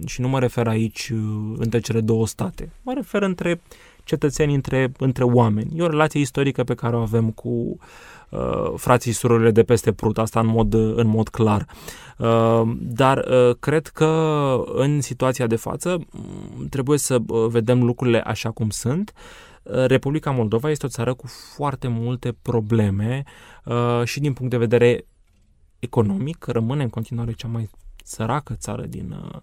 și 0.06 0.22
nu 0.22 0.28
mă 0.28 0.40
refer 0.40 0.68
aici 0.68 1.14
între 1.58 1.80
cele 1.80 2.02
două 2.02 2.28
state, 2.28 2.72
mă 2.82 2.94
refer 2.94 3.22
între 3.22 3.62
cetățeni, 4.06 4.54
între, 4.54 4.92
între 4.98 5.24
oameni. 5.24 5.72
E 5.76 5.84
o 5.84 5.90
relație 5.90 6.20
istorică 6.20 6.64
pe 6.64 6.76
care 6.76 6.96
o 6.96 7.00
avem 7.00 7.32
cu 7.32 7.50
uh, 7.50 7.78
uh, 8.30 8.74
frații 8.76 9.12
și 9.12 9.18
surorile 9.18 9.52
de 9.52 9.64
peste 9.64 9.92
Prut, 9.92 10.18
asta 10.18 10.40
în 10.40 10.48
mod, 10.48 10.74
în 10.74 11.08
mod 11.08 11.30
clar. 11.30 11.66
Uh, 12.18 12.62
dar 12.78 13.18
uh, 13.18 13.56
cred 13.60 13.88
că 13.88 14.06
în 14.74 15.02
situația 15.02 15.48
de 15.48 15.56
față 15.56 16.00
mm, 16.12 16.68
trebuie 16.70 16.98
să 16.98 17.18
uh, 17.28 17.48
vedem 17.48 17.84
lucrurile 17.84 18.22
așa 18.22 18.52
cum 18.52 18.70
sunt. 18.70 19.14
Uh, 19.64 19.86
Republica 19.86 20.32
Moldova 20.32 20.70
este 20.70 20.86
o 20.86 20.90
țară 20.90 21.14
cu 21.14 21.28
foarte 21.56 21.88
multe 21.88 22.36
probleme 22.42 23.24
uh, 23.66 24.02
și 24.04 24.20
din 24.20 24.34
punct 24.34 24.52
de 24.52 24.58
vedere 24.58 25.06
economic 25.80 26.46
rămâne 26.46 26.84
în 26.84 26.90
continuare 26.90 27.32
cea 27.32 27.48
mai 27.48 27.70
săracă 28.04 28.54
țară 28.54 28.86
din, 28.86 29.16
uh, 29.24 29.40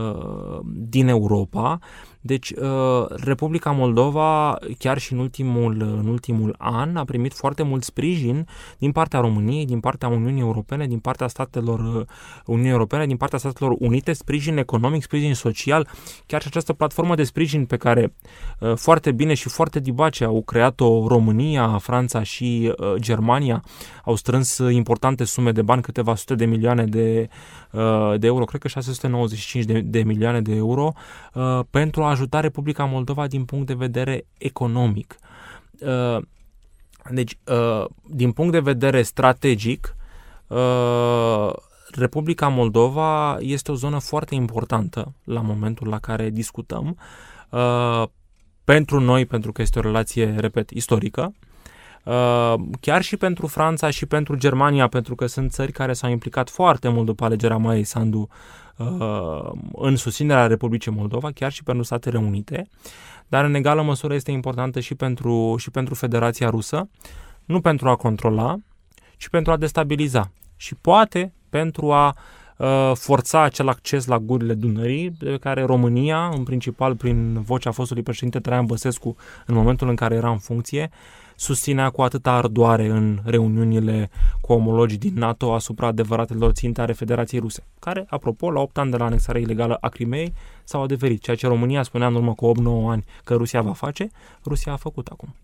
uh 0.00 0.60
din 0.64 1.08
Europa 1.08 1.78
deci, 2.24 2.50
uh, 2.50 3.06
Republica 3.08 3.70
Moldova, 3.70 4.58
chiar 4.78 4.98
și 4.98 5.12
în 5.12 5.18
ultimul, 5.18 5.76
în 5.80 6.06
ultimul 6.06 6.54
an, 6.58 6.96
a 6.96 7.04
primit 7.04 7.32
foarte 7.32 7.62
mult 7.62 7.84
sprijin 7.84 8.46
din 8.78 8.92
partea 8.92 9.20
României, 9.20 9.66
din 9.66 9.80
partea 9.80 10.08
Uniunii 10.08 10.40
Europene, 10.40 10.86
din 10.86 10.98
partea 10.98 11.26
statelor 11.26 11.94
uh, 11.96 12.06
Uniunii 12.46 12.70
Europene, 12.70 13.06
din 13.06 13.16
partea 13.16 13.38
Statelor 13.38 13.74
Unite, 13.78 14.12
sprijin 14.12 14.56
economic, 14.56 15.02
sprijin 15.02 15.34
social, 15.34 15.88
chiar 16.26 16.40
și 16.40 16.46
această 16.46 16.72
platformă 16.72 17.14
de 17.14 17.24
sprijin 17.24 17.64
pe 17.64 17.76
care 17.76 18.14
uh, 18.58 18.72
foarte 18.76 19.12
bine 19.12 19.34
și 19.34 19.48
foarte 19.48 19.80
dibace 19.80 20.24
au 20.24 20.42
creat-o 20.42 21.06
România, 21.08 21.78
Franța 21.78 22.22
și 22.22 22.72
Germania, 22.96 23.64
au 24.04 24.14
strâns 24.14 24.58
importante 24.58 25.24
sume 25.24 25.52
de 25.52 25.62
bani, 25.62 25.82
câteva 25.82 26.14
sute 26.14 26.34
de 26.34 26.44
milioane 26.44 26.84
de, 26.84 27.28
de 28.16 28.26
euro, 28.26 28.44
cred 28.44 28.60
că 28.60 28.68
695 28.68 29.64
de, 29.64 29.80
de 29.80 30.02
milioane 30.02 30.40
de 30.40 30.54
euro, 30.54 30.92
pentru 31.70 32.02
a 32.02 32.11
ajuta 32.12 32.40
Republica 32.40 32.84
Moldova 32.84 33.26
din 33.26 33.44
punct 33.44 33.66
de 33.66 33.74
vedere 33.74 34.26
economic. 34.38 35.16
Uh, 35.80 36.22
deci, 37.10 37.38
uh, 37.46 37.84
din 38.06 38.32
punct 38.32 38.52
de 38.52 38.60
vedere 38.60 39.02
strategic, 39.02 39.96
uh, 40.46 41.50
Republica 41.90 42.48
Moldova 42.48 43.36
este 43.40 43.70
o 43.70 43.74
zonă 43.74 43.98
foarte 43.98 44.34
importantă 44.34 45.14
la 45.24 45.40
momentul 45.40 45.88
la 45.88 45.98
care 45.98 46.30
discutăm. 46.30 46.98
Pentru 48.64 49.00
noi, 49.00 49.26
pentru 49.26 49.52
că 49.52 49.62
este 49.62 49.78
o 49.78 49.82
relație, 49.82 50.34
repet, 50.38 50.70
istorică, 50.70 51.34
chiar 52.80 53.02
și 53.02 53.16
pentru 53.16 53.46
Franța 53.46 53.90
și 53.90 54.06
pentru 54.06 54.36
Germania, 54.36 54.88
pentru 54.88 55.14
că 55.14 55.26
sunt 55.26 55.52
țări 55.52 55.72
care 55.72 55.92
s-au 55.92 56.10
implicat 56.10 56.50
foarte 56.50 56.88
mult 56.88 57.06
după 57.06 57.24
alegerea 57.24 57.56
Maiei 57.56 57.84
Sandu 57.84 58.28
Uh, 58.28 58.61
în 59.72 59.96
susținerea 59.96 60.46
Republicii 60.46 60.92
Moldova, 60.92 61.30
chiar 61.30 61.52
și 61.52 61.62
pentru 61.62 61.84
Statele 61.84 62.18
Unite, 62.18 62.68
dar 63.28 63.44
în 63.44 63.54
egală 63.54 63.82
măsură 63.82 64.14
este 64.14 64.30
importantă 64.30 64.80
și 64.80 64.94
pentru, 64.94 65.54
și 65.58 65.70
pentru 65.70 65.94
Federația 65.94 66.48
Rusă, 66.48 66.88
nu 67.44 67.60
pentru 67.60 67.88
a 67.88 67.96
controla, 67.96 68.56
ci 69.16 69.28
pentru 69.28 69.52
a 69.52 69.56
destabiliza 69.56 70.30
și 70.56 70.74
poate 70.74 71.32
pentru 71.48 71.92
a 71.92 72.16
uh, 72.56 72.92
forța 72.94 73.42
acel 73.42 73.68
acces 73.68 74.06
la 74.06 74.18
gurile 74.18 74.54
Dunării, 74.54 75.10
de 75.10 75.36
care 75.40 75.62
România, 75.62 76.28
în 76.28 76.42
principal 76.42 76.96
prin 76.96 77.42
vocea 77.42 77.70
fostului 77.70 78.02
președinte 78.02 78.40
Traian 78.40 78.66
Băsescu, 78.66 79.16
în 79.46 79.54
momentul 79.54 79.88
în 79.88 79.94
care 79.94 80.14
era 80.14 80.30
în 80.30 80.38
funcție, 80.38 80.90
susținea 81.36 81.90
cu 81.90 82.02
atâta 82.02 82.32
ardoare 82.32 82.86
în 82.86 83.18
reuniunile 83.24 84.10
cu 84.40 84.52
omologii 84.52 84.98
din 84.98 85.12
NATO 85.14 85.52
asupra 85.54 85.86
adevăratelor 85.86 86.52
ținte 86.52 86.80
ale 86.80 86.92
Federației 86.92 87.40
Ruse, 87.40 87.64
care, 87.78 88.06
apropo, 88.08 88.50
la 88.50 88.60
8 88.60 88.78
ani 88.78 88.90
de 88.90 88.96
la 88.96 89.04
anexarea 89.04 89.40
ilegală 89.40 89.76
a 89.80 89.88
Crimei, 89.88 90.34
s-au 90.64 90.82
adeverit. 90.82 91.22
Ceea 91.22 91.36
ce 91.36 91.46
România 91.46 91.82
spunea 91.82 92.06
în 92.06 92.14
urmă 92.14 92.34
cu 92.34 92.52
8-9 92.56 92.90
ani 92.90 93.04
că 93.24 93.34
Rusia 93.34 93.62
va 93.62 93.72
face, 93.72 94.10
Rusia 94.44 94.72
a 94.72 94.76
făcut 94.76 95.06
acum. 95.06 95.34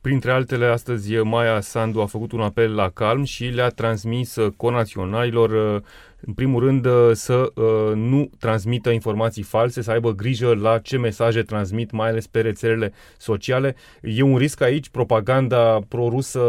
Printre 0.00 0.30
altele, 0.30 0.66
astăzi 0.66 1.16
Maia 1.16 1.60
Sandu 1.60 2.00
a 2.00 2.06
făcut 2.06 2.32
un 2.32 2.40
apel 2.40 2.74
la 2.74 2.88
calm 2.88 3.24
și 3.24 3.44
le-a 3.44 3.68
transmis 3.68 4.36
conaționalilor 4.56 5.82
în 6.20 6.32
primul 6.32 6.64
rând, 6.64 6.86
uh, 6.86 7.10
să 7.12 7.52
uh, 7.54 7.94
nu 7.94 8.30
transmită 8.38 8.90
informații 8.90 9.42
false, 9.42 9.82
să 9.82 9.90
aibă 9.90 10.12
grijă 10.12 10.54
la 10.54 10.78
ce 10.78 10.98
mesaje 10.98 11.42
transmit, 11.42 11.90
mai 11.90 12.08
ales 12.08 12.26
pe 12.26 12.40
rețelele 12.40 12.92
sociale. 13.18 13.74
E 14.02 14.22
un 14.22 14.36
risc 14.36 14.60
aici 14.60 14.88
propaganda 14.88 15.78
prorusă 15.88 16.40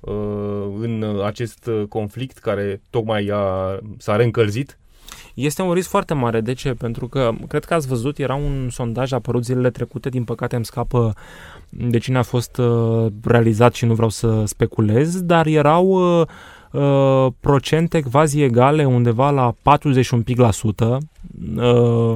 uh, 0.00 0.12
în 0.78 1.20
acest 1.24 1.70
conflict 1.88 2.38
care 2.38 2.80
tocmai 2.90 3.28
a, 3.32 3.78
s-a 3.98 4.16
reîncălzit? 4.16 4.78
Este 5.34 5.62
un 5.62 5.72
risc 5.72 5.88
foarte 5.88 6.14
mare. 6.14 6.40
De 6.40 6.52
ce? 6.52 6.74
Pentru 6.74 7.08
că, 7.08 7.30
cred 7.48 7.64
că 7.64 7.74
ați 7.74 7.86
văzut, 7.86 8.18
era 8.18 8.34
un 8.34 8.68
sondaj 8.70 9.12
apărut 9.12 9.44
zilele 9.44 9.70
trecute, 9.70 10.08
din 10.08 10.24
păcate 10.24 10.56
îmi 10.56 10.64
scapă 10.64 11.14
de 11.68 11.98
cine 11.98 12.18
a 12.18 12.22
fost 12.22 12.60
realizat 13.24 13.74
și 13.74 13.84
nu 13.84 13.94
vreau 13.94 14.08
să 14.08 14.42
speculez, 14.44 15.22
dar 15.22 15.46
erau 15.46 16.00
uh, 16.72 17.26
procente 17.40 18.00
quasi 18.00 18.40
egale, 18.40 18.84
undeva 18.84 19.30
la 19.30 19.54
40 19.62 20.10
un 20.10 20.22
pic 20.22 20.38
la 20.38 20.50
sută, 20.50 20.98
uh, 21.56 22.14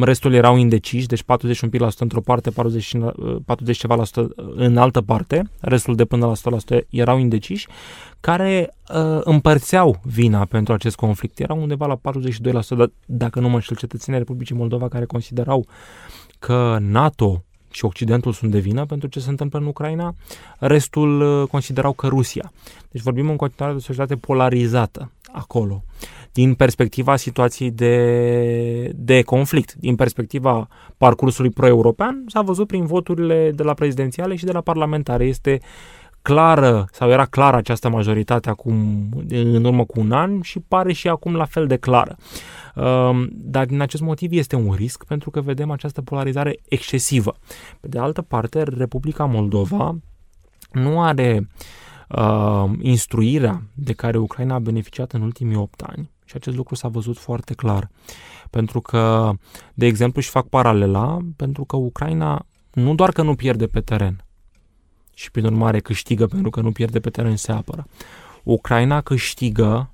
restul 0.00 0.32
erau 0.32 0.56
indeciși, 0.56 1.06
deci 1.06 1.22
41% 1.22 1.98
într-o 1.98 2.20
parte, 2.20 2.50
40, 2.50 2.96
40 3.44 3.78
ceva 3.78 3.94
la 3.94 4.04
sută 4.04 4.32
în 4.54 4.76
altă 4.76 5.00
parte, 5.00 5.50
restul 5.60 5.94
de 5.94 6.04
până 6.04 6.26
la 6.26 6.58
100% 6.78 6.80
erau 6.88 7.18
indeciși, 7.18 7.66
care 8.20 8.74
uh, 8.94 9.20
împărțeau 9.20 10.00
vina 10.02 10.44
pentru 10.44 10.72
acest 10.72 10.96
conflict. 10.96 11.38
Erau 11.38 11.60
undeva 11.60 11.86
la 11.86 11.96
42%, 11.96 12.90
dacă 13.06 13.40
nu 13.40 13.48
mă 13.48 13.54
înșel, 13.54 13.76
cetățenii 13.76 14.20
Republicii 14.20 14.56
Moldova 14.56 14.88
care 14.88 15.04
considerau 15.04 15.66
că 16.38 16.78
NATO 16.80 17.44
și 17.70 17.84
Occidentul 17.84 18.32
sunt 18.32 18.50
de 18.50 18.58
vină 18.58 18.86
pentru 18.86 19.08
ce 19.08 19.20
se 19.20 19.30
întâmplă 19.30 19.58
în 19.58 19.66
Ucraina, 19.66 20.14
restul 20.58 21.20
uh, 21.20 21.48
considerau 21.48 21.92
că 21.92 22.06
Rusia. 22.06 22.52
Deci 22.90 23.02
vorbim 23.02 23.28
în 23.30 23.36
continuare 23.36 23.72
de 23.72 23.78
o 23.78 23.82
societate 23.84 24.16
polarizată 24.16 25.10
acolo, 25.32 25.82
din 26.32 26.54
perspectiva 26.54 27.16
situației 27.16 27.70
de, 27.70 28.92
de 28.94 29.22
conflict, 29.22 29.74
din 29.74 29.96
perspectiva 29.96 30.68
parcursului 30.96 31.50
pro-european, 31.50 32.24
s-a 32.26 32.42
văzut 32.42 32.66
prin 32.66 32.86
voturile 32.86 33.50
de 33.54 33.62
la 33.62 33.74
prezidențiale 33.74 34.36
și 34.36 34.44
de 34.44 34.52
la 34.52 34.60
parlamentare. 34.60 35.24
Este 35.24 35.60
clară 36.22 36.88
sau 36.92 37.10
era 37.10 37.24
clară 37.24 37.56
această 37.56 37.88
majoritate 37.88 38.48
acum 38.48 39.08
în 39.28 39.64
urmă 39.64 39.84
cu 39.84 40.00
un 40.00 40.12
an 40.12 40.40
și 40.40 40.60
pare 40.60 40.92
și 40.92 41.08
acum 41.08 41.34
la 41.34 41.44
fel 41.44 41.66
de 41.66 41.76
clară. 41.76 42.16
Um, 42.74 43.28
dar 43.32 43.66
din 43.66 43.80
acest 43.80 44.02
motiv 44.02 44.32
este 44.32 44.56
un 44.56 44.72
risc 44.72 45.04
pentru 45.04 45.30
că 45.30 45.40
vedem 45.40 45.70
această 45.70 46.02
polarizare 46.02 46.58
excesivă. 46.68 47.36
Pe 47.80 47.88
de 47.88 47.98
altă 47.98 48.22
parte, 48.22 48.62
Republica 48.62 49.24
Moldova 49.24 49.98
nu 50.72 51.02
are 51.02 51.48
uh, 52.08 52.64
instruirea 52.80 53.62
de 53.74 53.92
care 53.92 54.18
Ucraina 54.18 54.54
a 54.54 54.58
beneficiat 54.58 55.12
în 55.12 55.22
ultimii 55.22 55.56
8 55.56 55.80
ani 55.80 56.10
și 56.24 56.36
acest 56.36 56.56
lucru 56.56 56.74
s-a 56.74 56.88
văzut 56.88 57.18
foarte 57.18 57.54
clar. 57.54 57.90
Pentru 58.50 58.80
că, 58.80 59.32
de 59.74 59.86
exemplu, 59.86 60.20
și 60.20 60.28
fac 60.28 60.46
paralela, 60.46 61.18
pentru 61.36 61.64
că 61.64 61.76
Ucraina 61.76 62.46
nu 62.72 62.94
doar 62.94 63.10
că 63.10 63.22
nu 63.22 63.34
pierde 63.34 63.66
pe 63.66 63.80
teren 63.80 64.24
și 65.20 65.30
prin 65.30 65.44
urmare 65.44 65.80
câștigă 65.80 66.26
pentru 66.26 66.50
că 66.50 66.60
nu 66.60 66.72
pierde 66.72 67.00
pe 67.00 67.10
teren 67.10 67.36
se 67.36 67.52
apără. 67.52 67.86
Ucraina 68.42 69.00
câștigă 69.00 69.90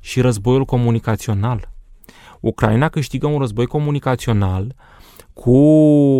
și 0.00 0.20
războiul 0.20 0.64
comunicațional. 0.64 1.68
Ucraina 2.40 2.88
câștigă 2.88 3.26
un 3.26 3.38
război 3.38 3.66
comunicațional 3.66 4.74
cu 5.32 5.56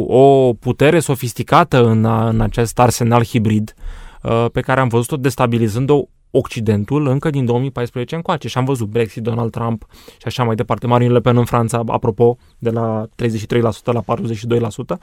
o 0.09 0.53
putere 0.53 1.01
sofisticată 1.01 1.85
în, 1.87 2.05
în 2.05 2.41
acest 2.41 2.79
arsenal 2.79 3.25
hibrid 3.25 3.75
uh, 4.23 4.47
pe 4.53 4.61
care 4.61 4.81
am 4.81 4.89
văzut-o 4.89 5.17
destabilizând-o 5.17 6.03
Occidentul 6.31 7.07
încă 7.07 7.31
din 7.31 7.45
2014 7.45 8.15
încoace 8.15 8.49
și 8.49 8.59
am 8.59 8.65
văzut 8.65 8.89
Brexit, 8.89 9.23
Donald 9.23 9.51
Trump 9.51 9.87
și 9.93 10.27
așa 10.27 10.45
mai 10.45 10.55
departe. 10.55 10.87
Marine 10.87 11.13
Le 11.13 11.21
Pen 11.21 11.37
în 11.37 11.45
Franța, 11.45 11.83
apropo, 11.87 12.37
de 12.59 12.71
la 12.71 13.09
33% 13.17 13.85
la 13.85 14.03
42%. 14.03 14.99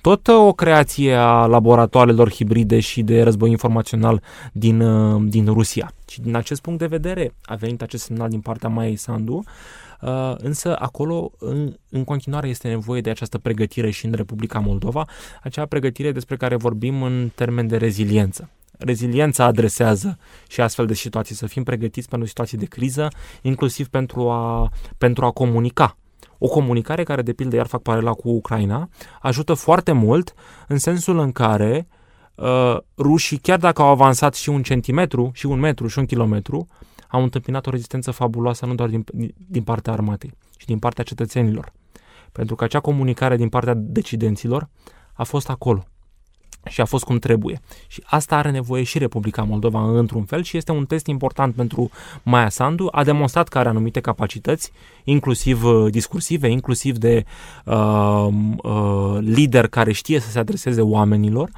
Tot 0.00 0.28
o 0.28 0.52
creație 0.52 1.14
a 1.14 1.46
laboratoarelor 1.46 2.32
hibride 2.32 2.80
și 2.80 3.02
de 3.02 3.22
război 3.22 3.50
informațional 3.50 4.22
din, 4.52 4.80
uh, 4.80 5.22
din 5.28 5.46
Rusia. 5.46 5.92
Și 6.08 6.20
din 6.20 6.36
acest 6.36 6.60
punct 6.60 6.78
de 6.78 6.86
vedere 6.86 7.34
a 7.42 7.54
venit 7.54 7.82
acest 7.82 8.04
semnal 8.04 8.28
din 8.28 8.40
partea 8.40 8.68
Mai 8.68 8.96
Sandu 8.96 9.42
Uh, 10.00 10.34
însă 10.36 10.76
acolo 10.78 11.30
în, 11.38 11.74
în 11.88 12.04
continuare 12.04 12.48
este 12.48 12.68
nevoie 12.68 13.00
de 13.00 13.10
această 13.10 13.38
pregătire 13.38 13.90
și 13.90 14.06
în 14.06 14.12
Republica 14.12 14.58
Moldova, 14.58 15.04
acea 15.42 15.66
pregătire 15.66 16.12
despre 16.12 16.36
care 16.36 16.56
vorbim 16.56 17.02
în 17.02 17.30
termen 17.34 17.66
de 17.66 17.76
reziliență. 17.76 18.50
Reziliența 18.78 19.44
adresează 19.44 20.18
și 20.48 20.60
astfel 20.60 20.86
de 20.86 20.94
situații, 20.94 21.34
să 21.34 21.46
fim 21.46 21.62
pregătiți 21.62 22.08
pentru 22.08 22.28
situații 22.28 22.58
de 22.58 22.64
criză, 22.64 23.08
inclusiv 23.42 23.88
pentru 23.88 24.30
a, 24.30 24.70
pentru 24.98 25.24
a 25.24 25.30
comunica 25.30 25.96
o 26.38 26.48
comunicare 26.48 27.02
care, 27.02 27.22
de 27.22 27.32
pildă, 27.32 27.56
iar 27.56 27.66
fac 27.66 27.82
paralela 27.82 28.12
cu 28.12 28.28
Ucraina, 28.28 28.88
ajută 29.20 29.54
foarte 29.54 29.92
mult 29.92 30.34
în 30.68 30.78
sensul 30.78 31.18
în 31.18 31.32
care 31.32 31.88
uh, 32.34 32.76
rușii, 32.98 33.38
chiar 33.38 33.58
dacă 33.58 33.82
au 33.82 33.88
avansat 33.88 34.34
și 34.34 34.48
un 34.48 34.62
centimetru, 34.62 35.30
și 35.34 35.46
un 35.46 35.58
metru, 35.58 35.86
și 35.86 35.98
un 35.98 36.06
kilometru, 36.06 36.66
au 37.08 37.22
întâmpinat 37.22 37.66
o 37.66 37.70
rezistență 37.70 38.10
fabuloasă 38.10 38.66
nu 38.66 38.74
doar 38.74 38.88
din, 38.88 39.04
din 39.36 39.62
partea 39.62 39.92
armatei, 39.92 40.32
ci 40.56 40.64
din 40.64 40.78
partea 40.78 41.04
cetățenilor. 41.04 41.72
Pentru 42.32 42.54
că 42.54 42.64
acea 42.64 42.80
comunicare 42.80 43.36
din 43.36 43.48
partea 43.48 43.74
decidenților 43.74 44.68
a 45.12 45.24
fost 45.24 45.48
acolo 45.48 45.84
și 46.68 46.80
a 46.80 46.84
fost 46.84 47.04
cum 47.04 47.18
trebuie. 47.18 47.60
Și 47.86 48.02
asta 48.06 48.36
are 48.36 48.50
nevoie 48.50 48.82
și 48.82 48.98
Republica 48.98 49.42
Moldova 49.42 49.98
într-un 49.98 50.24
fel 50.24 50.42
și 50.42 50.56
este 50.56 50.72
un 50.72 50.86
test 50.86 51.06
important 51.06 51.54
pentru 51.54 51.90
Maia 52.22 52.48
Sandu. 52.48 52.88
A 52.92 53.04
demonstrat 53.04 53.48
că 53.48 53.58
are 53.58 53.68
anumite 53.68 54.00
capacități, 54.00 54.72
inclusiv 55.04 55.64
uh, 55.64 55.90
discursive, 55.90 56.48
inclusiv 56.48 56.96
de 56.96 57.24
uh, 57.64 58.28
uh, 58.62 59.18
lider 59.20 59.66
care 59.66 59.92
știe 59.92 60.20
să 60.20 60.30
se 60.30 60.38
adreseze 60.38 60.80
oamenilor 60.80 61.50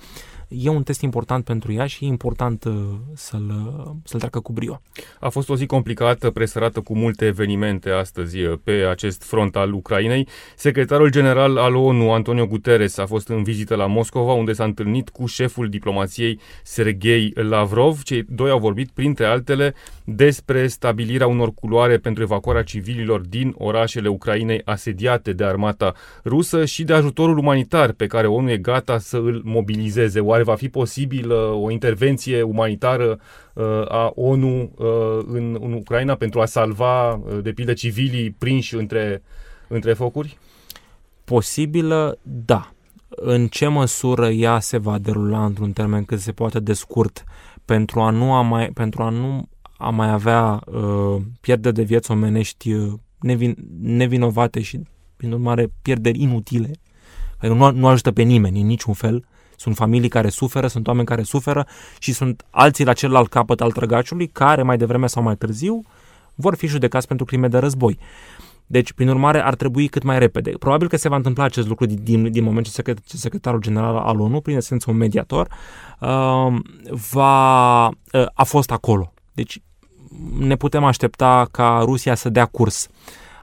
e 0.50 0.68
un 0.68 0.82
test 0.82 1.00
important 1.00 1.44
pentru 1.44 1.72
ea 1.72 1.86
și 1.86 2.04
e 2.04 2.06
important 2.06 2.64
uh, 2.64 2.74
să-l, 3.14 3.74
uh, 3.78 3.90
să-l 4.04 4.18
treacă 4.18 4.40
cu 4.40 4.52
brio. 4.52 4.82
A 5.20 5.28
fost 5.28 5.48
o 5.48 5.56
zi 5.56 5.66
complicată, 5.66 6.30
presărată 6.30 6.80
cu 6.80 6.96
multe 6.96 7.26
evenimente 7.26 7.90
astăzi 7.90 8.40
uh, 8.42 8.58
pe 8.64 8.72
acest 8.72 9.22
front 9.22 9.56
al 9.56 9.72
Ucrainei. 9.72 10.28
Secretarul 10.56 11.10
general 11.10 11.56
al 11.56 11.74
ONU, 11.74 12.12
Antonio 12.12 12.46
Guterres, 12.46 12.98
a 12.98 13.06
fost 13.06 13.28
în 13.28 13.42
vizită 13.42 13.74
la 13.74 13.86
Moscova, 13.86 14.32
unde 14.32 14.52
s-a 14.52 14.64
întâlnit 14.64 15.08
cu 15.08 15.26
șeful 15.26 15.68
diplomației 15.68 16.40
Sergei 16.62 17.32
Lavrov. 17.34 18.02
Cei 18.02 18.24
doi 18.28 18.50
au 18.50 18.58
vorbit, 18.58 18.90
printre 18.90 19.24
altele, 19.24 19.74
despre 20.04 20.66
stabilirea 20.66 21.26
unor 21.26 21.54
culoare 21.54 21.98
pentru 21.98 22.22
evacuarea 22.22 22.62
civililor 22.62 23.20
din 23.20 23.54
orașele 23.58 24.08
Ucrainei 24.08 24.62
asediate 24.64 25.32
de 25.32 25.44
armata 25.44 25.94
rusă 26.24 26.64
și 26.64 26.84
de 26.84 26.92
ajutorul 26.92 27.38
umanitar 27.38 27.92
pe 27.92 28.06
care 28.06 28.26
ONU 28.26 28.50
e 28.50 28.56
gata 28.56 28.98
să 28.98 29.16
îl 29.16 29.40
mobilizeze. 29.44 30.20
Oare 30.20 30.39
va 30.42 30.54
fi 30.54 30.68
posibil 30.68 31.32
o 31.32 31.70
intervenție 31.70 32.42
umanitară 32.42 33.20
uh, 33.54 33.64
a 33.88 34.12
ONU 34.14 34.62
uh, 34.76 35.24
în, 35.26 35.58
în 35.60 35.72
Ucraina 35.72 36.14
pentru 36.14 36.40
a 36.40 36.44
salva, 36.44 37.14
uh, 37.14 37.38
de 37.42 37.52
pildă, 37.52 37.72
civilii 37.72 38.30
prinși 38.30 38.74
între, 38.74 39.22
între 39.68 39.92
focuri? 39.92 40.38
Posibilă, 41.24 42.18
da. 42.22 42.72
În 43.08 43.46
ce 43.46 43.66
măsură 43.66 44.28
ea 44.28 44.60
se 44.60 44.76
va 44.76 44.98
derula 44.98 45.44
într-un 45.44 45.72
termen 45.72 46.04
cât 46.04 46.20
se 46.20 46.32
poate 46.32 46.60
de 46.60 46.72
scurt 46.72 47.24
pentru 47.64 48.00
a 48.00 48.10
nu, 48.10 48.32
a 48.32 48.40
mai, 48.42 48.70
pentru 48.70 49.02
a 49.02 49.08
nu 49.08 49.48
a 49.78 49.90
mai 49.90 50.10
avea 50.10 50.62
uh, 50.66 51.22
pierderi 51.40 51.74
de 51.74 51.82
vieți 51.82 52.10
omenești 52.10 52.72
uh, 52.72 52.92
nevin, 53.20 53.56
nevinovate 53.80 54.60
și, 54.60 54.80
prin 55.16 55.32
urmare, 55.32 55.72
pierderi 55.82 56.22
inutile, 56.22 56.70
care 57.38 57.54
nu, 57.54 57.70
nu 57.70 57.86
ajută 57.86 58.12
pe 58.12 58.22
nimeni 58.22 58.60
în 58.60 58.66
niciun 58.66 58.94
fel. 58.94 59.24
Sunt 59.60 59.76
familii 59.76 60.08
care 60.08 60.28
suferă, 60.28 60.66
sunt 60.66 60.86
oameni 60.86 61.06
care 61.06 61.22
suferă 61.22 61.66
și 61.98 62.12
sunt 62.12 62.44
alții 62.50 62.84
la 62.84 62.92
celălalt 62.92 63.28
capăt 63.28 63.60
al 63.60 63.70
trăgaciului 63.70 64.26
care, 64.26 64.62
mai 64.62 64.76
devreme 64.76 65.06
sau 65.06 65.22
mai 65.22 65.36
târziu, 65.36 65.82
vor 66.34 66.54
fi 66.54 66.66
judecați 66.66 67.06
pentru 67.06 67.24
crime 67.26 67.48
de 67.48 67.58
război. 67.58 67.98
Deci, 68.66 68.92
prin 68.92 69.08
urmare, 69.08 69.44
ar 69.44 69.54
trebui 69.54 69.88
cât 69.88 70.02
mai 70.02 70.18
repede. 70.18 70.50
Probabil 70.50 70.88
că 70.88 70.96
se 70.96 71.08
va 71.08 71.16
întâmpla 71.16 71.44
acest 71.44 71.68
lucru 71.68 71.86
din, 71.86 71.98
din, 72.02 72.32
din 72.32 72.44
moment 72.44 72.70
ce 72.70 72.94
secretarul 73.04 73.60
general 73.60 73.96
al 73.96 74.20
ONU, 74.20 74.40
prin 74.40 74.56
esență 74.56 74.90
un 74.90 74.96
mediator, 74.96 75.48
uh, 76.00 76.54
va, 77.10 77.86
uh, 77.86 77.92
a 78.34 78.44
fost 78.44 78.70
acolo. 78.70 79.12
Deci, 79.32 79.62
ne 80.38 80.56
putem 80.56 80.84
aștepta 80.84 81.48
ca 81.50 81.80
Rusia 81.84 82.14
să 82.14 82.28
dea 82.28 82.46
curs 82.46 82.88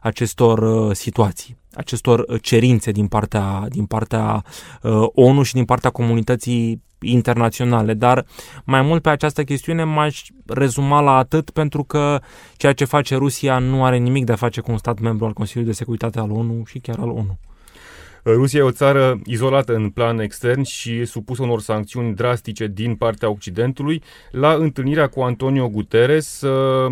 acestor 0.01 0.60
uh, 0.60 0.95
situații, 0.95 1.58
acestor 1.77 2.19
uh, 2.27 2.41
cerințe 2.41 2.91
din 2.91 3.07
partea, 3.07 3.65
din 3.69 3.85
partea 3.85 4.43
uh, 4.81 5.07
ONU 5.13 5.43
și 5.43 5.53
din 5.53 5.65
partea 5.65 5.89
comunității 5.89 6.85
internaționale, 6.99 7.93
dar 7.93 8.25
mai 8.63 8.81
mult 8.81 9.01
pe 9.01 9.09
această 9.09 9.43
chestiune 9.43 9.83
m-aș 9.83 10.23
rezuma 10.45 11.01
la 11.01 11.15
atât 11.15 11.49
pentru 11.49 11.83
că 11.83 12.21
ceea 12.55 12.73
ce 12.73 12.85
face 12.85 13.15
Rusia 13.15 13.59
nu 13.59 13.85
are 13.85 13.97
nimic 13.97 14.25
de 14.25 14.31
a 14.31 14.35
face 14.35 14.61
cu 14.61 14.71
un 14.71 14.77
stat 14.77 14.99
membru 14.99 15.25
al 15.25 15.33
Consiliului 15.33 15.71
de 15.71 15.77
Securitate 15.77 16.19
al 16.19 16.31
ONU 16.31 16.63
și 16.65 16.79
chiar 16.79 16.99
al 16.99 17.09
ONU. 17.09 17.37
Rusia 18.35 18.59
e 18.59 18.63
o 18.63 18.71
țară 18.71 19.19
izolată 19.25 19.75
în 19.75 19.89
plan 19.89 20.19
extern 20.19 20.61
și 20.61 21.05
supusă 21.05 21.43
unor 21.43 21.61
sancțiuni 21.61 22.15
drastice 22.15 22.67
din 22.67 22.95
partea 22.95 23.29
Occidentului. 23.29 24.03
La 24.31 24.53
întâlnirea 24.53 25.07
cu 25.07 25.21
Antonio 25.21 25.69
Guterres, 25.69 26.41
uh, 26.41 26.91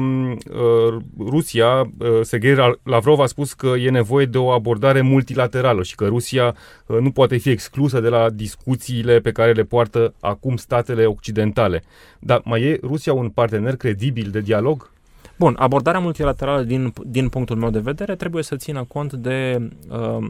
uh, 0.52 1.02
Rusia, 1.20 1.80
uh, 1.80 2.22
Sergei 2.22 2.78
Lavrov 2.84 3.20
a 3.20 3.26
spus 3.26 3.54
că 3.54 3.68
e 3.68 3.90
nevoie 3.90 4.26
de 4.26 4.38
o 4.38 4.50
abordare 4.50 5.02
multilaterală 5.02 5.84
și 5.84 5.96
că 5.96 6.06
Rusia 6.06 6.56
nu 6.86 7.12
poate 7.12 7.38
fi 7.38 7.50
exclusă 7.50 8.00
de 8.00 8.10
la 8.10 8.30
discuțiile 8.30 9.20
pe 9.20 9.32
care 9.32 9.52
le 9.52 9.64
poartă 9.64 10.14
acum 10.20 10.56
statele 10.56 11.06
occidentale. 11.06 11.84
Dar 12.20 12.42
mai 12.44 12.62
e 12.62 12.80
Rusia 12.84 13.14
un 13.14 13.30
partener 13.30 13.76
credibil 13.76 14.30
de 14.30 14.40
dialog? 14.40 14.92
Bun, 15.38 15.56
abordarea 15.58 16.00
multilaterală 16.00 16.64
din, 16.64 16.94
din 17.06 17.30
punctul 17.30 17.56
meu 17.56 17.70
de 17.70 17.80
vedere 17.80 18.16
trebuie 18.16 18.44
să 18.44 18.56
țină 18.56 18.86
cont 18.88 19.14
de 19.14 19.70
uh, 19.90 20.28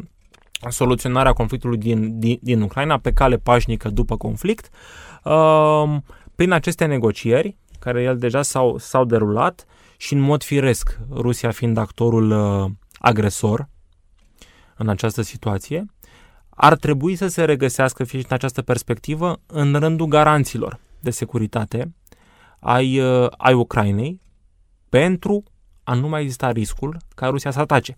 soluționarea 0.69 1.33
conflictului 1.33 1.77
din, 1.77 2.19
din, 2.19 2.39
din 2.41 2.61
Ucraina 2.61 2.99
pe 2.99 3.11
cale 3.11 3.37
pașnică 3.37 3.89
după 3.89 4.17
conflict. 4.17 4.69
Uh, 5.23 5.97
prin 6.35 6.51
aceste 6.51 6.85
negocieri, 6.85 7.57
care 7.79 8.01
el 8.01 8.17
deja 8.17 8.41
s-au, 8.41 8.77
s-au 8.77 9.05
derulat 9.05 9.65
și 9.97 10.13
în 10.13 10.19
mod 10.19 10.43
firesc, 10.43 10.99
Rusia 11.11 11.51
fiind 11.51 11.77
actorul 11.77 12.31
uh, 12.31 12.71
agresor, 12.99 13.69
în 14.77 14.89
această 14.89 15.21
situație, 15.21 15.85
ar 16.49 16.75
trebui 16.75 17.15
să 17.15 17.27
se 17.27 17.43
regăsească, 17.43 18.03
fie 18.03 18.19
în 18.19 18.25
această 18.29 18.61
perspectivă, 18.61 19.41
în 19.45 19.73
rândul 19.73 20.07
garanților 20.07 20.79
de 20.99 21.09
securitate 21.09 21.93
ai, 22.59 22.99
uh, 22.99 23.27
ai 23.37 23.53
Ucrainei 23.53 24.21
pentru 24.89 25.43
a 25.83 25.93
nu 25.93 26.07
mai 26.07 26.21
exista 26.21 26.51
riscul 26.51 26.97
ca 27.15 27.27
Rusia 27.27 27.51
să 27.51 27.59
atace. 27.59 27.95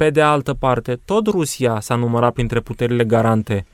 Pe 0.00 0.10
de 0.10 0.22
altă 0.22 0.54
parte, 0.54 0.96
tot 1.04 1.26
Rusia 1.26 1.80
s-a 1.80 1.94
numărat 1.94 2.32
printre 2.32 2.60
puterile 2.60 3.04
garante 3.04 3.66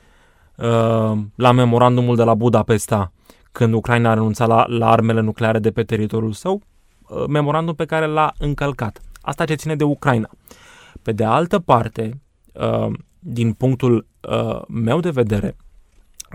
uh, 0.55 1.17
la 1.35 1.51
memorandumul 1.51 2.15
de 2.15 2.23
la 2.23 2.33
Budapesta, 2.33 3.11
când 3.51 3.73
Ucraina 3.73 4.09
a 4.09 4.13
renunțat 4.13 4.47
la, 4.47 4.65
la 4.67 4.89
armele 4.89 5.21
nucleare 5.21 5.59
de 5.59 5.71
pe 5.71 5.83
teritoriul 5.83 6.31
său, 6.31 6.61
uh, 7.09 7.25
memorandum 7.27 7.75
pe 7.75 7.85
care 7.85 8.05
l-a 8.05 8.33
încălcat. 8.37 9.01
Asta 9.21 9.45
ce 9.45 9.55
ține 9.55 9.75
de 9.75 9.83
Ucraina. 9.83 10.29
Pe 11.01 11.11
de 11.11 11.23
altă 11.23 11.59
parte, 11.59 12.21
uh, 12.53 12.93
din 13.19 13.53
punctul 13.53 14.07
uh, 14.29 14.61
meu 14.67 14.99
de 14.99 15.09
vedere, 15.09 15.55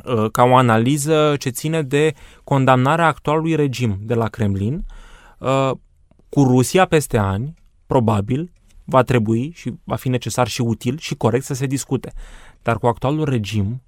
uh, 0.04 0.30
ca 0.30 0.42
o 0.42 0.56
analiză 0.56 1.34
ce 1.38 1.48
ține 1.48 1.82
de 1.82 2.14
condamnarea 2.44 3.06
actualului 3.06 3.54
regim 3.54 3.98
de 4.02 4.14
la 4.14 4.28
Kremlin, 4.28 4.84
uh, 5.38 5.70
cu 6.28 6.42
Rusia 6.42 6.84
peste 6.84 7.18
ani, 7.18 7.54
probabil, 7.86 8.51
va 8.84 9.02
trebui 9.02 9.52
și 9.54 9.74
va 9.84 9.96
fi 9.96 10.08
necesar 10.08 10.48
și 10.48 10.60
util 10.60 10.98
și 10.98 11.14
corect 11.14 11.44
să 11.44 11.54
se 11.54 11.66
discute. 11.66 12.12
Dar 12.62 12.78
cu 12.78 12.86
actualul 12.86 13.24
regim, 13.24 13.82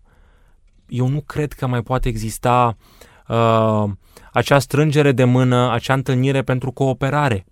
eu 0.88 1.06
nu 1.06 1.20
cred 1.20 1.52
că 1.52 1.66
mai 1.66 1.82
poate 1.82 2.08
exista 2.08 2.76
uh, 3.28 3.84
acea 4.32 4.58
strângere 4.58 5.12
de 5.12 5.24
mână, 5.24 5.72
acea 5.72 5.94
întâlnire 5.94 6.42
pentru 6.42 6.70
cooperare. 6.70 7.46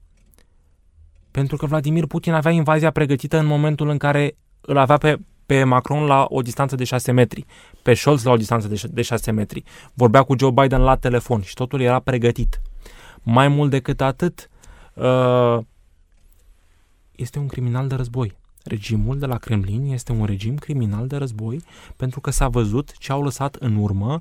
Pentru 1.31 1.57
că 1.57 1.67
Vladimir 1.67 2.07
Putin 2.07 2.33
avea 2.33 2.53
invazia 2.53 2.91
pregătită 2.91 3.39
în 3.39 3.47
momentul 3.47 3.89
în 3.89 3.99
care 3.99 4.37
îl 4.61 4.77
avea 4.77 4.97
pe, 4.97 5.19
pe 5.47 5.65
Macron 5.65 6.05
la 6.05 6.27
o 6.29 6.41
distanță 6.41 6.77
de 6.77 6.85
6 6.85 7.13
metri, 7.13 7.47
pe 7.83 7.95
Scholz 7.95 8.25
la 8.25 8.33
o 8.33 8.37
distanță 8.37 8.69
de, 8.69 8.81
de 8.91 9.03
6 9.03 9.31
metri, 9.31 9.63
vorbea 9.95 10.23
cu 10.23 10.35
Joe 10.39 10.51
Biden 10.51 10.81
la 10.81 10.97
telefon 10.97 11.43
și 11.43 11.55
totul 11.55 11.81
era 11.81 11.99
pregătit. 11.99 12.61
Mai 13.23 13.49
mult 13.49 13.71
decât 13.71 14.01
atât, 14.01 14.51
uh, 14.95 15.59
este 17.23 17.39
un 17.39 17.47
criminal 17.47 17.89
de 17.89 17.95
război. 17.95 18.37
Regimul 18.65 19.19
de 19.19 19.27
la 19.27 19.37
Kremlin 19.37 19.93
este 19.93 20.13
un 20.13 20.25
regim 20.25 20.55
criminal 20.55 21.07
de 21.07 21.17
război 21.17 21.63
pentru 21.97 22.21
că 22.21 22.31
s-a 22.31 22.49
văzut 22.49 22.97
ce 22.99 23.13
au 23.13 23.23
lăsat 23.23 23.55
în 23.55 23.77
urmă 23.77 24.21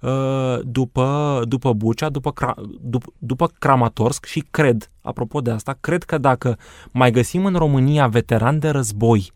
uh, 0.00 0.58
după, 0.64 1.42
după 1.48 1.72
Bucea, 1.72 2.08
după, 2.08 2.32
după, 2.80 3.12
după 3.18 3.46
Kramatorsk 3.58 4.24
și 4.24 4.44
cred, 4.50 4.90
apropo 5.02 5.40
de 5.40 5.50
asta, 5.50 5.76
cred 5.80 6.02
că 6.02 6.18
dacă 6.18 6.58
mai 6.90 7.10
găsim 7.10 7.44
în 7.44 7.54
România 7.54 8.06
veterani 8.06 8.60
de 8.60 8.68
război 8.68 9.32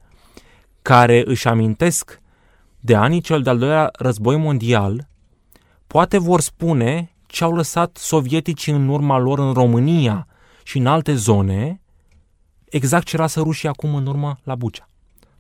care 0.82 1.22
își 1.26 1.48
amintesc 1.48 2.20
de 2.80 2.94
anii 2.94 3.20
cel 3.20 3.42
de-al 3.42 3.58
doilea 3.58 3.90
război 3.92 4.36
mondial, 4.36 5.08
poate 5.86 6.18
vor 6.18 6.40
spune 6.40 7.10
ce 7.26 7.44
au 7.44 7.54
lăsat 7.54 7.96
sovieticii 7.96 8.72
în 8.72 8.88
urma 8.88 9.18
lor 9.18 9.38
în 9.38 9.52
România 9.52 10.26
și 10.62 10.78
în 10.78 10.86
alte 10.86 11.14
zone, 11.14 11.80
exact 12.70 13.06
ce 13.06 13.16
lasă 13.16 13.40
rușii 13.40 13.68
acum 13.68 13.94
în 13.94 14.06
urmă 14.06 14.38
la 14.42 14.54
Bucea. 14.54 14.88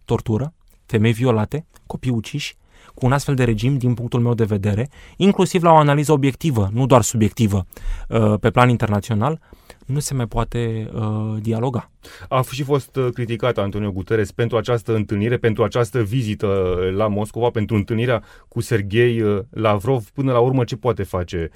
Tortură, 0.04 0.52
femei 0.86 1.12
violate, 1.12 1.66
copii 1.86 2.10
uciși, 2.10 2.56
cu 2.94 3.06
un 3.06 3.12
astfel 3.12 3.34
de 3.34 3.44
regim, 3.44 3.78
din 3.78 3.94
punctul 3.94 4.20
meu 4.20 4.34
de 4.34 4.44
vedere, 4.44 4.88
inclusiv 5.16 5.62
la 5.62 5.72
o 5.72 5.76
analiză 5.76 6.12
obiectivă, 6.12 6.70
nu 6.72 6.86
doar 6.86 7.02
subiectivă, 7.02 7.66
uh, 8.08 8.34
pe 8.40 8.50
plan 8.50 8.68
internațional, 8.68 9.40
nu 9.86 9.98
se 9.98 10.14
mai 10.14 10.26
poate 10.26 10.90
uh, 10.94 11.36
dialoga. 11.40 11.90
A 12.28 12.42
și 12.50 12.62
fost 12.62 12.96
uh, 12.96 13.08
criticat 13.12 13.58
Antonio 13.58 13.92
Guterres 13.92 14.32
pentru 14.32 14.56
această 14.56 14.94
întâlnire, 14.94 15.36
pentru 15.36 15.62
această 15.64 16.02
vizită 16.02 16.78
la 16.96 17.06
Moscova, 17.08 17.50
pentru 17.50 17.76
întâlnirea 17.76 18.22
cu 18.48 18.60
Sergei 18.60 19.22
Lavrov. 19.50 20.04
Până 20.14 20.32
la 20.32 20.38
urmă, 20.38 20.64
ce 20.64 20.76
poate 20.76 21.02
face 21.02 21.50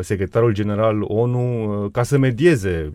secretarul 0.00 0.52
general 0.52 1.02
ONU 1.02 1.88
ca 1.92 2.02
să 2.02 2.18
medieze 2.18 2.92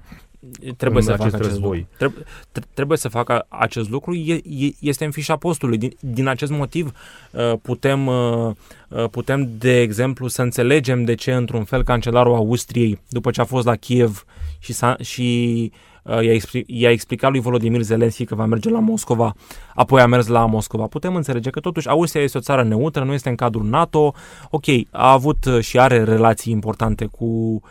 trebuie 0.77 1.03
să 1.03 1.11
facă 1.11 1.23
acest 1.23 1.41
război. 1.41 1.77
lucru. 1.77 1.95
Trebuie, 1.97 2.25
trebuie 2.73 2.97
să 2.97 3.09
facă 3.09 3.45
acest 3.47 3.89
lucru. 3.89 4.13
E, 4.13 4.33
e, 4.33 4.71
este 4.79 5.05
în 5.05 5.11
fișa 5.11 5.35
postului. 5.35 5.77
Din, 5.77 5.91
din 5.99 6.27
acest 6.27 6.51
motiv 6.51 6.93
uh, 7.31 7.53
putem, 7.61 8.07
uh, 8.07 8.51
uh, 8.87 9.09
putem, 9.11 9.49
de 9.57 9.79
exemplu, 9.81 10.27
să 10.27 10.41
înțelegem 10.41 11.03
de 11.03 11.15
ce, 11.15 11.33
într-un 11.33 11.63
fel, 11.63 11.83
cancelarul 11.83 12.35
Austriei, 12.35 12.99
după 13.07 13.31
ce 13.31 13.41
a 13.41 13.45
fost 13.45 13.65
la 13.65 13.75
Kiev 13.75 14.25
și, 14.59 14.75
și 14.99 15.71
Uh, 16.03 16.23
i-a, 16.23 16.33
expli- 16.33 16.65
i-a 16.65 16.91
explicat 16.91 17.31
lui 17.31 17.39
Volodymyr 17.39 17.81
Zelensky 17.81 18.25
că 18.25 18.35
va 18.35 18.45
merge 18.45 18.69
la 18.69 18.79
Moscova, 18.79 19.33
apoi 19.75 20.01
a 20.01 20.05
mers 20.05 20.27
la 20.27 20.45
Moscova. 20.45 20.85
Putem 20.85 21.15
înțelege 21.15 21.49
că 21.49 21.59
totuși 21.59 21.87
Austria 21.87 22.23
este 22.23 22.37
o 22.37 22.41
țară 22.41 22.63
neutră, 22.63 23.03
nu 23.03 23.13
este 23.13 23.29
în 23.29 23.35
cadrul 23.35 23.65
NATO. 23.65 24.13
Ok, 24.49 24.65
a 24.91 25.11
avut 25.11 25.45
uh, 25.45 25.59
și 25.59 25.79
are 25.79 26.03
relații 26.03 26.51
importante 26.51 27.05
cu, 27.05 27.25
uh, 27.25 27.61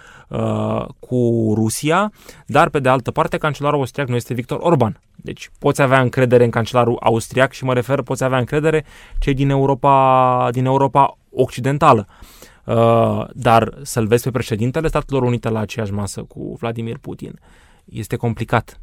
cu 0.98 1.52
Rusia, 1.54 2.12
dar 2.46 2.68
pe 2.68 2.78
de 2.78 2.88
altă 2.88 3.10
parte 3.10 3.36
cancelarul 3.36 3.78
austriac 3.78 4.08
nu 4.08 4.14
este 4.14 4.34
Victor 4.34 4.58
Orban. 4.62 5.00
Deci 5.16 5.50
poți 5.58 5.82
avea 5.82 6.00
încredere 6.00 6.44
în 6.44 6.50
cancelarul 6.50 6.96
austriac 7.00 7.52
și 7.52 7.64
mă 7.64 7.72
refer, 7.72 8.02
poți 8.02 8.24
avea 8.24 8.38
încredere 8.38 8.84
cei 9.18 9.34
din 9.34 9.50
Europa, 9.50 10.48
din 10.52 10.64
Europa 10.64 11.18
occidentală. 11.30 12.06
Uh, 12.64 13.24
dar 13.32 13.78
să-l 13.82 14.06
vezi 14.06 14.22
pe 14.22 14.30
președintele 14.30 14.88
Statelor 14.88 15.22
Unite 15.22 15.48
la 15.48 15.60
aceeași 15.60 15.92
masă 15.92 16.22
cu 16.22 16.56
Vladimir 16.60 16.98
Putin 16.98 17.38
este 17.84 18.16
complicat. 18.16 18.80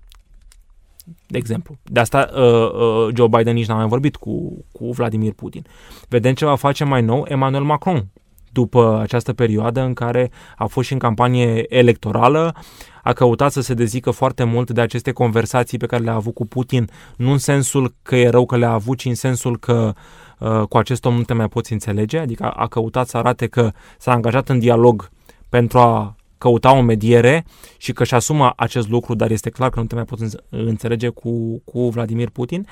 De 1.27 1.37
exemplu. 1.37 1.77
De 1.83 1.99
asta 1.99 2.29
uh, 2.33 2.41
uh, 2.41 3.15
Joe 3.15 3.27
Biden 3.27 3.53
nici 3.53 3.67
n-a 3.67 3.75
mai 3.75 3.87
vorbit 3.87 4.15
cu, 4.15 4.65
cu 4.71 4.91
Vladimir 4.91 5.33
Putin. 5.33 5.65
Vedem 6.09 6.33
ce 6.33 6.45
va 6.45 6.55
face 6.55 6.83
mai 6.83 7.01
nou 7.01 7.25
Emmanuel 7.27 7.63
Macron 7.63 8.07
după 8.55 8.99
această 9.01 9.33
perioadă 9.33 9.81
în 9.81 9.93
care 9.93 10.31
a 10.57 10.65
fost 10.65 10.87
și 10.87 10.93
în 10.93 10.99
campanie 10.99 11.75
electorală, 11.75 12.55
a 13.03 13.13
căutat 13.13 13.51
să 13.51 13.61
se 13.61 13.73
dezică 13.73 14.11
foarte 14.11 14.43
mult 14.43 14.71
de 14.71 14.81
aceste 14.81 15.11
conversații 15.11 15.77
pe 15.77 15.85
care 15.85 16.03
le-a 16.03 16.13
avut 16.13 16.33
cu 16.33 16.45
Putin, 16.45 16.89
nu 17.17 17.31
în 17.31 17.37
sensul 17.37 17.93
că 18.01 18.15
e 18.15 18.29
rău 18.29 18.45
că 18.45 18.57
le-a 18.57 18.71
avut, 18.71 18.97
ci 18.97 19.05
în 19.05 19.15
sensul 19.15 19.57
că 19.59 19.93
uh, 20.39 20.61
cu 20.69 20.77
acest 20.77 21.05
om 21.05 21.15
nu 21.15 21.23
te 21.23 21.33
mai 21.33 21.47
poți 21.47 21.73
înțelege, 21.73 22.17
adică 22.17 22.43
a, 22.43 22.49
a 22.49 22.67
căutat 22.67 23.07
să 23.07 23.17
arate 23.17 23.47
că 23.47 23.71
s-a 23.97 24.11
angajat 24.11 24.49
în 24.49 24.59
dialog 24.59 25.09
pentru 25.49 25.79
a 25.79 26.15
căuta 26.37 26.77
o 26.77 26.81
mediere 26.81 27.45
și 27.77 27.93
că 27.93 28.03
și 28.03 28.13
asumă 28.13 28.53
acest 28.55 28.89
lucru, 28.89 29.15
dar 29.15 29.31
este 29.31 29.49
clar 29.49 29.69
că 29.69 29.79
nu 29.79 29.85
te 29.85 29.95
mai 29.95 30.05
poți 30.05 30.35
înțelege 30.49 31.09
cu, 31.09 31.61
cu 31.65 31.89
Vladimir 31.89 32.29
Putin. 32.29 32.67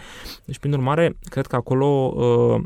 Deci, 0.45 0.57
prin 0.59 0.73
urmare, 0.73 1.17
cred 1.23 1.45
că 1.45 1.55
acolo 1.55 2.13
uh, 2.15 2.61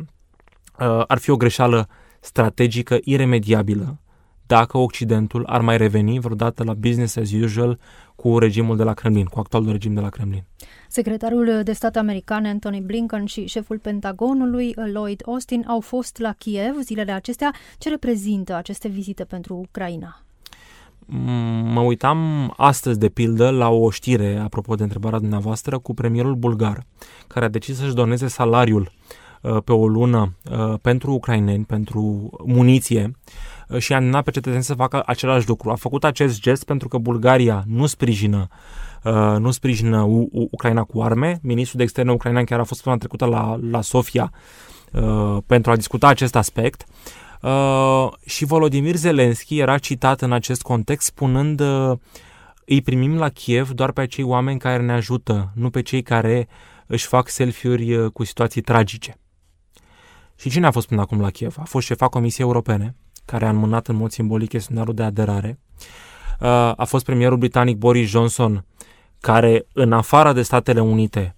uh, 0.80 1.03
ar 1.08 1.17
fi 1.17 1.30
o 1.30 1.38
greșeală 1.38 1.88
strategică 2.19 2.97
iremediabilă 3.03 3.99
dacă 4.47 4.77
Occidentul 4.77 5.45
ar 5.45 5.62
mai 5.62 5.77
reveni 5.77 6.19
vreodată 6.19 6.63
la 6.63 6.73
business 6.73 7.15
as 7.15 7.32
usual 7.32 7.80
cu 8.15 8.38
regimul 8.38 8.77
de 8.77 8.84
la 8.84 8.93
Kremlin, 8.93 9.25
cu 9.25 9.39
actualul 9.39 9.71
regim 9.71 9.93
de 9.93 9.99
la 9.99 10.10
Kremlin. 10.10 10.43
Secretarul 10.88 11.62
de 11.63 11.71
stat 11.71 11.95
american 11.95 12.45
Anthony 12.45 12.82
Blinken 12.82 13.25
și 13.25 13.45
șeful 13.45 13.77
Pentagonului 13.80 14.73
Lloyd 14.93 15.21
Austin 15.25 15.63
au 15.67 15.80
fost 15.80 16.17
la 16.17 16.34
Kiev 16.38 16.75
zilele 16.82 17.12
acestea. 17.12 17.53
Ce 17.77 17.89
reprezintă 17.89 18.56
aceste 18.56 18.88
vizite 18.88 19.23
pentru 19.23 19.56
Ucraina? 19.56 20.21
mă 21.63 21.82
uitam 21.82 22.53
astăzi, 22.58 22.99
de 22.99 23.10
pildă, 23.10 23.49
la 23.49 23.69
o 23.69 23.89
știre, 23.89 24.38
apropo 24.38 24.75
de 24.75 24.84
întrebarea 24.84 25.19
dumneavoastră, 25.19 25.80
cu 25.80 25.93
premierul 25.93 26.36
bulgar, 26.36 26.86
care 27.27 27.45
a 27.45 27.49
decis 27.49 27.77
să-și 27.77 27.93
doneze 27.93 28.27
salariul 28.27 28.82
uh, 28.82 29.27
pe 29.41 29.71
o 29.71 29.88
lună 29.88 30.36
uh, 30.52 30.73
pentru 30.82 31.12
ucraineni, 31.12 31.63
pentru 31.65 32.30
muniție 32.45 33.12
uh, 33.67 33.78
și 33.78 33.93
a 33.93 33.97
îndemnat 33.97 34.23
pe 34.23 34.32
cetățeni 34.32 34.63
să 34.63 34.73
facă 34.73 35.04
același 35.06 35.47
lucru. 35.47 35.69
A 35.69 35.76
făcut 35.76 36.04
acest 36.04 36.39
gest 36.41 36.63
pentru 36.63 36.88
că 36.88 36.97
Bulgaria 36.97 37.63
nu 37.67 37.86
sprijină 37.86 38.47
nu 39.39 39.52
sprijină 39.52 40.02
U- 40.02 40.30
U- 40.32 40.47
Ucraina 40.52 40.84
cu 40.84 41.02
arme. 41.02 41.39
Ministrul 41.41 41.78
de 41.78 41.84
externe 41.84 42.12
ucrainean 42.12 42.45
chiar 42.45 42.60
a 42.60 42.63
fost 42.63 42.84
până 42.84 42.97
trecută 42.97 43.26
la, 43.26 43.60
la 43.69 43.82
Sofia 43.82 44.32
pentru 45.45 45.71
a 45.71 45.76
discuta 45.76 46.08
acest 46.08 46.36
aspect. 46.36 46.86
Uh, 47.41 48.08
și 48.26 48.45
Volodymyr 48.45 48.95
Zelensky 48.95 49.58
era 49.58 49.78
citat 49.78 50.21
în 50.21 50.32
acest 50.32 50.62
context 50.62 51.08
spunând 51.08 51.60
uh, 51.60 51.97
îi 52.65 52.82
primim 52.82 53.17
la 53.17 53.30
Kiev 53.30 53.69
doar 53.69 53.91
pe 53.91 54.02
acei 54.02 54.23
oameni 54.23 54.60
care 54.60 54.84
ne 54.84 54.91
ajută, 54.91 55.52
nu 55.56 55.69
pe 55.69 55.82
cei 55.82 56.02
care 56.02 56.47
își 56.88 57.08
fac 57.08 57.30
selfie-uri 57.30 57.95
uh, 57.95 58.12
cu 58.12 58.23
situații 58.23 58.62
tragice. 58.62 59.17
Și 60.38 60.50
cine 60.50 60.65
a 60.65 60.71
fost 60.71 60.88
până 60.88 61.02
acum 61.02 61.21
la 61.21 61.30
Kiev? 61.30 61.56
A 61.60 61.63
fost 61.63 61.86
șefa 61.86 62.08
Comisiei 62.08 62.45
Europene, 62.45 62.95
care 63.26 63.45
a 63.45 63.50
înmânat 63.50 63.88
în 63.88 63.95
mod 63.95 64.12
simbolic 64.12 64.50
chestionarul 64.50 64.93
de 64.93 65.04
aderare. 65.04 65.60
Uh, 66.39 66.47
a 66.76 66.86
fost 66.88 67.06
premierul 67.06 67.38
britanic 67.38 67.78
Boris 67.78 68.10
Johnson, 68.10 68.65
care, 69.19 69.65
în 69.73 69.93
afara 69.93 70.34
de 70.34 70.41
Statele 70.41 70.82
Unite, 70.82 71.36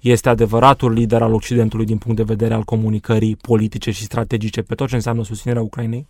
este 0.00 0.28
adevăratul 0.28 0.92
lider 0.92 1.22
al 1.22 1.34
Occidentului 1.34 1.84
din 1.84 1.98
punct 1.98 2.16
de 2.16 2.22
vedere 2.22 2.54
al 2.54 2.62
comunicării 2.62 3.36
politice 3.36 3.90
și 3.90 4.02
strategice 4.02 4.62
pe 4.62 4.74
tot 4.74 4.88
ce 4.88 4.94
înseamnă 4.94 5.24
susținerea 5.24 5.62
Ucrainei. 5.62 6.08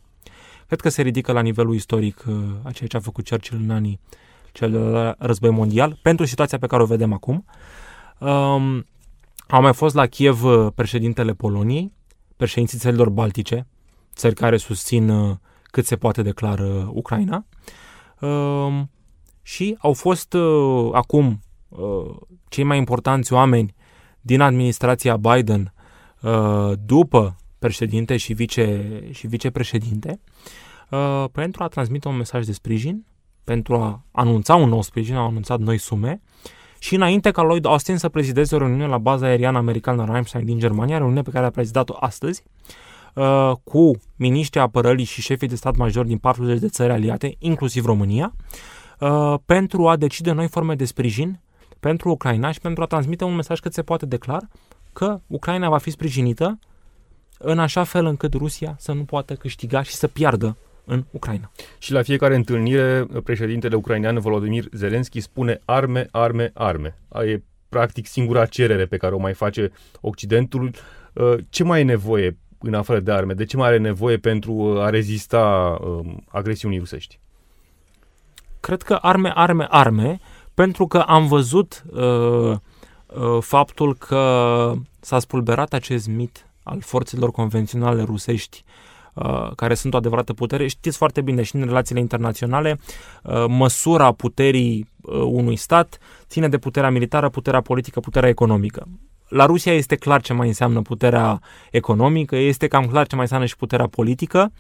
Cred 0.67 0.81
că 0.81 0.89
se 0.89 1.03
ridică 1.03 1.33
la 1.33 1.41
nivelul 1.41 1.75
istoric 1.75 2.25
uh, 2.29 2.35
a 2.63 2.71
ceea 2.71 2.89
ce 2.89 2.97
a 2.97 3.01
făcut 3.01 3.29
Churchill 3.29 3.61
în 3.63 3.71
anii 3.71 4.01
cel 4.53 4.71
de 4.71 5.15
război 5.19 5.51
mondial 5.51 5.99
pentru 6.03 6.27
situația 6.27 6.59
pe 6.59 6.67
care 6.67 6.83
o 6.83 6.87
vedem 6.87 7.13
acum. 7.13 7.45
Um, 8.19 8.87
Au 9.49 9.61
mai 9.61 9.75
fost 9.75 9.95
la 9.95 10.07
Kiev 10.07 10.45
uh, 10.45 10.67
președintele 10.75 11.33
Poloniei, 11.33 11.93
președinții 12.43 12.79
țărilor 12.79 13.09
baltice, 13.09 13.67
țări 14.15 14.35
care 14.35 14.57
susțin 14.57 15.09
uh, 15.09 15.37
cât 15.63 15.87
se 15.87 15.97
poate 15.97 16.23
declară 16.23 16.91
Ucraina. 16.93 17.47
Um, 18.21 18.91
și 19.43 19.77
au 19.79 19.93
fost 19.93 20.37
acum 20.93 21.41
cei 22.49 22.65
mai 22.65 22.79
importanți 22.79 23.33
oameni 23.33 23.75
din 24.21 24.41
administrația 24.41 25.17
Biden 25.17 25.75
după 26.85 27.37
președinte 27.59 28.17
și, 28.17 28.33
vice, 28.33 29.01
și 29.11 29.27
vicepreședinte 29.27 30.21
pentru 31.33 31.63
a 31.63 31.69
transmite 31.69 32.09
un 32.09 32.17
mesaj 32.17 32.47
de 32.47 32.53
sprijin, 32.53 33.07
pentru 33.45 33.75
a 33.75 34.05
anunța 34.13 34.55
un 34.55 34.69
nou 34.69 34.83
sprijin, 34.83 35.15
au 35.15 35.27
anunțat 35.27 35.59
noi 35.59 35.79
sume 35.79 36.23
și 36.83 36.95
înainte 36.95 37.31
ca 37.31 37.43
Lloyd 37.43 37.65
Austin 37.65 37.97
să 37.97 38.09
prezideze 38.09 38.55
o 38.55 38.59
reuniune 38.59 38.87
la 38.87 38.99
baza 38.99 39.27
aeriană 39.27 39.59
americană 39.59 40.05
Ramstein 40.05 40.45
din 40.45 40.59
Germania, 40.59 40.97
reuniune 40.97 41.23
pe 41.23 41.31
care 41.31 41.47
a 41.47 41.51
prezidat-o 41.51 41.97
astăzi, 42.01 42.43
uh, 43.15 43.53
cu 43.65 43.91
miniștrii 44.17 44.63
apărării 44.63 45.05
și 45.05 45.21
șefii 45.21 45.49
de 45.49 45.55
stat 45.55 45.77
major 45.77 46.05
din 46.05 46.19
40 46.19 46.59
de 46.59 46.69
țări 46.69 46.93
aliate, 46.93 47.35
inclusiv 47.39 47.85
România, 47.85 48.35
uh, 49.01 49.35
pentru 49.47 49.89
a 49.89 49.97
decide 49.97 50.33
noi 50.33 50.49
forme 50.49 50.75
de 50.75 50.85
sprijin 50.85 51.41
pentru 51.81 52.11
Ucraina 52.11 52.51
și 52.51 52.61
pentru 52.61 52.83
a 52.83 52.87
transmite 52.87 53.25
un 53.25 53.35
mesaj 53.35 53.61
cât 53.61 53.73
se 53.73 53.83
poate 53.83 54.07
declar 54.07 54.49
că 54.93 55.21
Ucraina 55.27 55.69
va 55.69 55.79
fi 55.79 55.91
sprijinită 55.91 56.59
în 57.39 57.59
așa 57.59 57.85
fel 57.85 58.07
încât 58.07 58.35
Rusia 58.35 58.75
să 58.79 58.93
nu 58.93 59.05
poată 59.05 59.35
câștiga 59.35 59.83
și 59.83 59.95
să 59.95 60.07
piardă 60.07 60.57
în 60.85 61.05
Ucraina. 61.11 61.51
Și 61.79 61.93
la 61.93 62.03
fiecare 62.03 62.35
întâlnire, 62.35 63.07
președintele 63.25 63.75
ucrainean 63.75 64.19
Volodymyr 64.19 64.65
Zelensky 64.73 65.21
spune 65.21 65.61
arme, 65.65 66.09
arme, 66.11 66.51
arme. 66.55 66.99
E 67.27 67.43
practic 67.69 68.07
singura 68.07 68.47
cerere 68.47 68.87
pe 68.87 68.97
care 68.97 69.15
o 69.15 69.19
mai 69.19 69.33
face 69.33 69.73
Occidentul. 70.01 70.71
Uh, 71.13 71.35
ce 71.49 71.65
mai 71.65 71.81
e 71.81 71.85
nevoie 71.85 72.37
în 72.59 72.75
afară 72.75 73.01
de 73.01 73.13
arme? 73.13 73.33
De 73.33 73.45
ce 73.45 73.57
mai 73.57 73.69
are 73.69 73.79
nevoie 73.79 74.17
pentru 74.17 74.81
a 74.81 74.91
rezista 74.91 75.77
um, 75.81 76.25
agresiunii 76.29 76.79
rusești? 76.79 77.19
Cred 78.61 78.83
că 78.83 78.95
arme, 78.95 79.33
arme, 79.35 79.67
arme, 79.71 80.21
pentru 80.55 80.87
că 80.87 80.99
am 80.99 81.27
văzut 81.27 81.85
uh, 81.91 82.01
uh, 82.01 83.39
faptul 83.41 83.97
că 83.97 84.73
s-a 85.01 85.19
spulberat 85.19 85.73
acest 85.73 86.07
mit 86.07 86.47
al 86.63 86.81
forțelor 86.81 87.31
convenționale 87.31 88.03
rusești 88.03 88.65
Uh, 88.67 88.72
care 89.55 89.75
sunt 89.75 89.95
o 89.95 89.97
adevărată 89.97 90.33
putere. 90.33 90.67
Știți 90.67 90.97
foarte 90.97 91.21
bine 91.21 91.43
și 91.43 91.57
în 91.57 91.65
relațiile 91.65 92.01
internaționale, 92.01 92.79
uh, 93.23 93.45
măsura 93.49 94.13
puterii 94.13 94.89
uh, 95.01 95.15
unui 95.15 95.57
stat 95.57 95.99
ține 96.27 96.49
de 96.49 96.59
puterea 96.59 96.91
militară, 96.91 97.29
puterea 97.29 97.61
politică, 97.61 98.01
puterea 98.01 98.29
economică. 98.29 98.89
La 99.29 99.47
Rusia 99.47 99.73
este 99.73 99.97
clar 99.97 100.21
ce 100.21 100.33
mai 100.33 100.47
înseamnă 100.47 100.83
puterea 100.83 101.41
economică, 101.71 102.37
este 102.37 102.67
cam 102.67 102.87
clar 102.87 103.07
ce 103.07 103.15
mai 103.15 103.25
înseamnă 103.25 103.47
și 103.47 103.57
puterea 103.57 103.87
politică. 103.87 104.53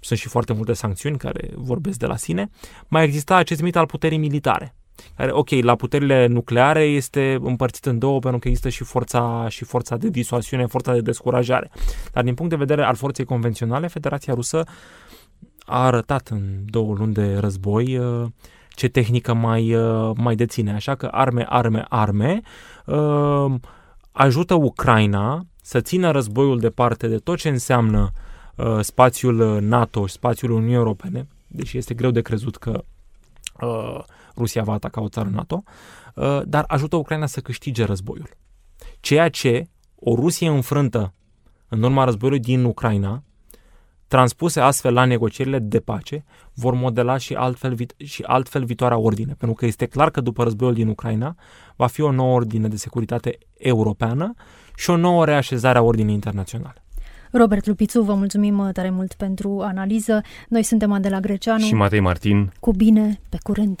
Sunt 0.00 0.18
și 0.18 0.28
foarte 0.28 0.52
multe 0.52 0.72
sancțiuni 0.72 1.16
care 1.16 1.50
vorbesc 1.54 1.98
de 1.98 2.06
la 2.06 2.16
sine. 2.16 2.50
Mai 2.88 3.04
exista 3.04 3.36
acest 3.36 3.62
mit 3.62 3.76
al 3.76 3.86
puterii 3.86 4.18
militare 4.18 4.74
care, 5.16 5.30
ok, 5.32 5.50
la 5.50 5.74
puterile 5.74 6.26
nucleare 6.26 6.82
este 6.82 7.38
împărțit 7.42 7.84
în 7.84 7.98
două 7.98 8.18
pentru 8.18 8.38
că 8.38 8.48
există 8.48 8.68
și 8.68 8.84
forța, 8.84 9.46
și 9.48 9.64
forța 9.64 9.96
de 9.96 10.08
disuasiune, 10.08 10.66
forța 10.66 10.92
de 10.92 11.00
descurajare. 11.00 11.70
Dar 12.12 12.24
din 12.24 12.34
punct 12.34 12.50
de 12.50 12.56
vedere 12.56 12.82
al 12.82 12.94
forței 12.94 13.24
convenționale, 13.24 13.86
Federația 13.86 14.34
Rusă 14.34 14.64
a 15.64 15.84
arătat 15.84 16.28
în 16.28 16.42
două 16.64 16.94
luni 16.94 17.12
de 17.12 17.36
război 17.38 17.98
uh, 17.98 18.26
ce 18.68 18.88
tehnică 18.88 19.34
mai, 19.34 19.74
uh, 19.74 20.10
mai 20.16 20.34
deține. 20.34 20.72
Așa 20.72 20.94
că 20.94 21.06
arme, 21.06 21.46
arme, 21.48 21.84
arme 21.88 22.40
uh, 22.84 23.54
ajută 24.12 24.54
Ucraina 24.54 25.44
să 25.62 25.80
țină 25.80 26.10
războiul 26.10 26.58
departe 26.58 27.08
de 27.08 27.16
tot 27.16 27.38
ce 27.38 27.48
înseamnă 27.48 28.10
spațiul 28.80 29.60
NATO 29.60 30.06
și 30.06 30.12
spațiul 30.12 30.50
Uniunii 30.50 30.74
Europene, 30.74 31.26
deși 31.46 31.78
este 31.78 31.94
greu 31.94 32.10
de 32.10 32.20
crezut 32.20 32.56
că 32.56 32.84
Rusia 34.36 34.62
va 34.62 34.72
ataca 34.72 35.00
o 35.00 35.08
țară 35.08 35.28
NATO, 35.32 35.62
uh, 36.14 36.40
dar 36.44 36.64
ajută 36.68 36.96
Ucraina 36.96 37.26
să 37.26 37.40
câștige 37.40 37.84
războiul. 37.84 38.28
Ceea 39.00 39.28
ce 39.28 39.68
o 39.94 40.14
Rusie 40.14 40.48
înfrântă 40.48 41.14
în 41.68 41.82
urma 41.82 42.04
războiului 42.04 42.40
din 42.40 42.64
Ucraina, 42.64 43.22
transpuse 44.08 44.60
astfel 44.60 44.92
la 44.92 45.04
negocierile 45.04 45.58
de 45.58 45.80
pace, 45.80 46.24
vor 46.54 46.74
modela 46.74 47.16
și 47.16 47.34
altfel, 47.34 47.76
și 47.96 48.22
altfel 48.26 48.64
viitoarea 48.64 48.98
ordine, 48.98 49.34
pentru 49.38 49.56
că 49.56 49.66
este 49.66 49.86
clar 49.86 50.10
că 50.10 50.20
după 50.20 50.42
războiul 50.42 50.74
din 50.74 50.88
Ucraina 50.88 51.34
va 51.76 51.86
fi 51.86 52.00
o 52.00 52.10
nouă 52.10 52.34
ordine 52.34 52.68
de 52.68 52.76
securitate 52.76 53.38
europeană 53.56 54.34
și 54.76 54.90
o 54.90 54.96
nouă 54.96 55.24
reașezare 55.24 55.78
a 55.78 55.82
ordinii 55.82 56.14
internaționale. 56.14 56.84
Robert 57.32 57.66
Lupițu, 57.66 58.02
vă 58.02 58.14
mulțumim 58.14 58.70
tare 58.72 58.90
mult 58.90 59.12
pentru 59.12 59.60
analiză. 59.60 60.20
Noi 60.48 60.62
suntem 60.62 60.92
Adela 60.92 61.20
Greceanu 61.20 61.64
și 61.64 61.74
Matei 61.74 62.00
Martin. 62.00 62.52
Cu 62.60 62.72
bine, 62.72 63.20
pe 63.28 63.38
curând! 63.42 63.80